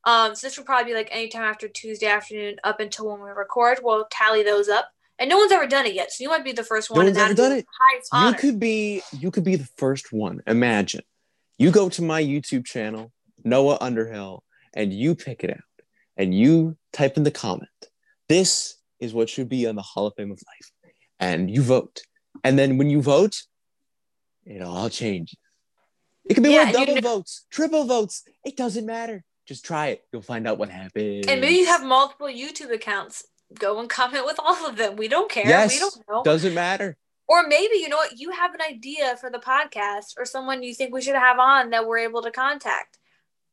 [0.06, 3.30] Um, so this will probably be like anytime after Tuesday afternoon up until when we
[3.30, 3.80] record.
[3.82, 4.89] We'll tally those up.
[5.20, 6.99] And no one's ever done it yet, so you might be the first one.
[6.99, 7.66] No one's ever done it.
[7.91, 8.38] You honor.
[8.38, 10.41] could be you could be the first one.
[10.47, 11.04] Imagine.
[11.58, 13.12] You go to my YouTube channel,
[13.43, 14.43] Noah Underhill,
[14.74, 15.86] and you pick it out.
[16.18, 17.70] And you type in the comment.
[18.28, 20.93] This is what should be on the Hall of Fame of Life.
[21.20, 22.01] And you vote.
[22.43, 23.43] And then when you vote,
[24.45, 25.38] it all changes.
[26.26, 28.24] It can be Yeah, worth and you double votes, triple votes.
[28.43, 29.24] It doesn't matter.
[29.45, 30.05] Just try it.
[30.11, 31.27] You'll find out what happens.
[31.27, 33.25] and maybe you have multiple YouTube accounts.
[33.59, 34.95] Go and comment with all of them.
[34.95, 35.45] We don't care.
[35.47, 35.73] Yes.
[35.73, 36.23] We don't know.
[36.23, 36.97] doesn't matter.
[37.27, 40.73] Or maybe you know what you have an idea for the podcast or someone you
[40.73, 42.97] think we should have on that we're able to contact.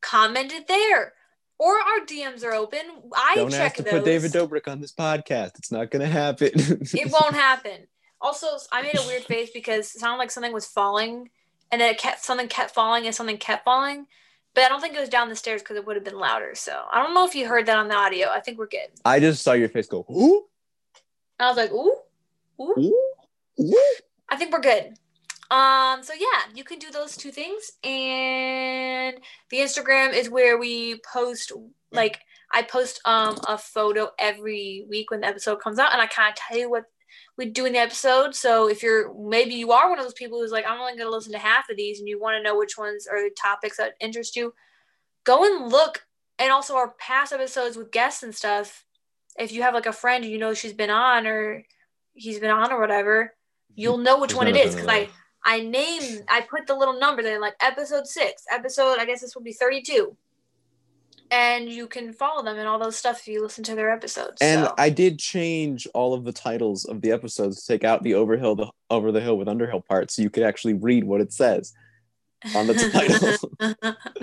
[0.01, 1.13] Comment it there.
[1.59, 2.81] Or our DMs are open.
[3.15, 3.93] I Don't check ask to those.
[3.93, 5.59] put David Dobrik on this podcast.
[5.59, 6.51] It's not gonna happen.
[6.55, 7.87] it won't happen.
[8.21, 11.29] Also, I made a weird face because it sounded like something was falling,
[11.71, 14.07] and then it kept something kept falling and something kept falling.
[14.55, 16.55] But I don't think it was down the stairs because it would have been louder.
[16.55, 18.29] So I don't know if you heard that on the audio.
[18.29, 18.89] I think we're good.
[19.05, 20.45] I just saw your face go, ooh,
[21.39, 21.95] I was like, ooh,
[22.61, 22.75] ooh.
[22.79, 23.15] ooh,
[23.61, 23.95] ooh.
[24.29, 24.95] I think we're good.
[25.51, 29.19] Um, so yeah, you can do those two things, and
[29.51, 31.51] the Instagram is where we post
[31.91, 32.21] like
[32.53, 36.31] I post um a photo every week when the episode comes out, and I kind
[36.31, 36.85] of tell you what
[37.41, 38.35] we do in the episode.
[38.35, 41.09] So if you're maybe you are one of those people who's like, I'm only going
[41.09, 43.35] to listen to half of these, and you want to know which ones are the
[43.35, 44.53] topics that interest you,
[45.25, 46.07] go and look.
[46.39, 48.85] And also our past episodes with guests and stuff.
[49.39, 51.65] If you have like a friend you know she's been on or
[52.13, 53.35] he's been on or whatever,
[53.75, 55.09] you'll know which There's one it is because I.
[55.43, 59.35] I name I put the little number there like episode six, episode I guess this
[59.35, 60.15] will be thirty two.
[61.31, 64.39] And you can follow them and all those stuff if you listen to their episodes.
[64.41, 64.75] And so.
[64.77, 68.57] I did change all of the titles of the episodes to take out the overhill
[68.57, 71.73] the over the hill with underhill part so you could actually read what it says
[72.57, 73.97] on the title.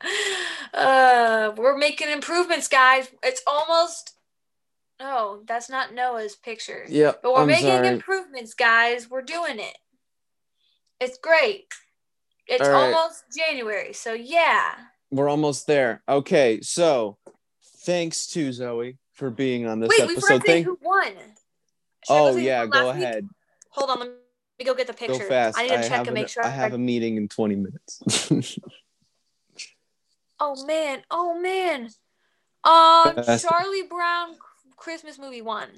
[0.74, 3.10] uh, we're making improvements, guys.
[3.22, 4.14] It's almost.
[5.00, 6.84] Oh, that's not Noah's picture.
[6.88, 7.12] Yeah.
[7.22, 7.88] But we're I'm making sorry.
[7.88, 9.08] improvements, guys.
[9.08, 9.78] We're doing it.
[11.00, 11.72] It's great.
[12.48, 12.94] It's right.
[12.94, 14.72] almost January, so yeah.
[15.10, 16.02] We're almost there.
[16.08, 17.16] Okay, so
[17.82, 20.40] thanks to Zoe for being on this Wait, we forgot episode.
[20.40, 21.12] to say Thank- who won.
[22.06, 23.04] Should oh yeah, go last week?
[23.04, 23.28] ahead.
[23.70, 24.08] Hold on, let
[24.58, 25.18] me go get the picture.
[25.18, 25.58] Go fast.
[25.58, 26.44] I need to check and an- make sure.
[26.44, 28.58] I have a meeting in 20 minutes.
[30.40, 31.88] Oh man, oh man.
[32.64, 33.38] Um.
[33.38, 34.36] Charlie Brown
[34.76, 35.68] Christmas movie won.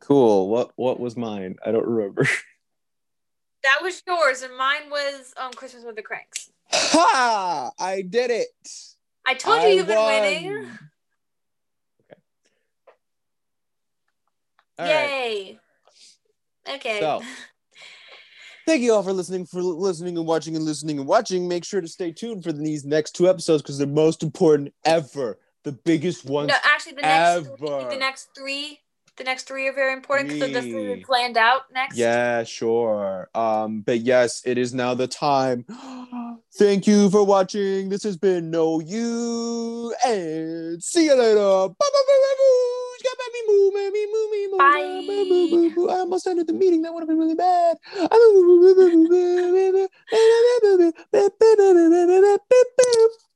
[0.00, 0.48] cool.
[0.48, 1.56] What what was mine?
[1.64, 2.26] I don't remember.
[3.64, 6.50] That was yours, and mine was um Christmas with the Cranks.
[6.74, 7.70] Ha!
[7.78, 8.48] I did it.
[9.26, 10.46] I told you I you've been winning.
[12.00, 12.20] Okay.
[14.78, 15.08] All right.
[15.08, 15.58] Yay.
[16.76, 17.00] Okay.
[17.00, 17.22] So-
[18.64, 21.48] Thank you all for listening, for listening and watching and listening and watching.
[21.48, 25.40] Make sure to stay tuned for these next two episodes because they're most important ever.
[25.64, 26.48] The biggest ones.
[26.48, 28.78] no, actually, the next three, the next three,
[29.16, 31.04] the next three are very important because the three Three.
[31.04, 31.96] planned out next.
[31.96, 33.28] Yeah, sure.
[33.34, 35.64] Um, but yes, it is now the time.
[36.58, 37.88] Thank you for watching.
[37.88, 41.74] This has been No You, and see you later.
[44.58, 44.82] Bye.
[45.90, 46.82] I almost ended the meeting.
[46.82, 47.76] That would have been really bad.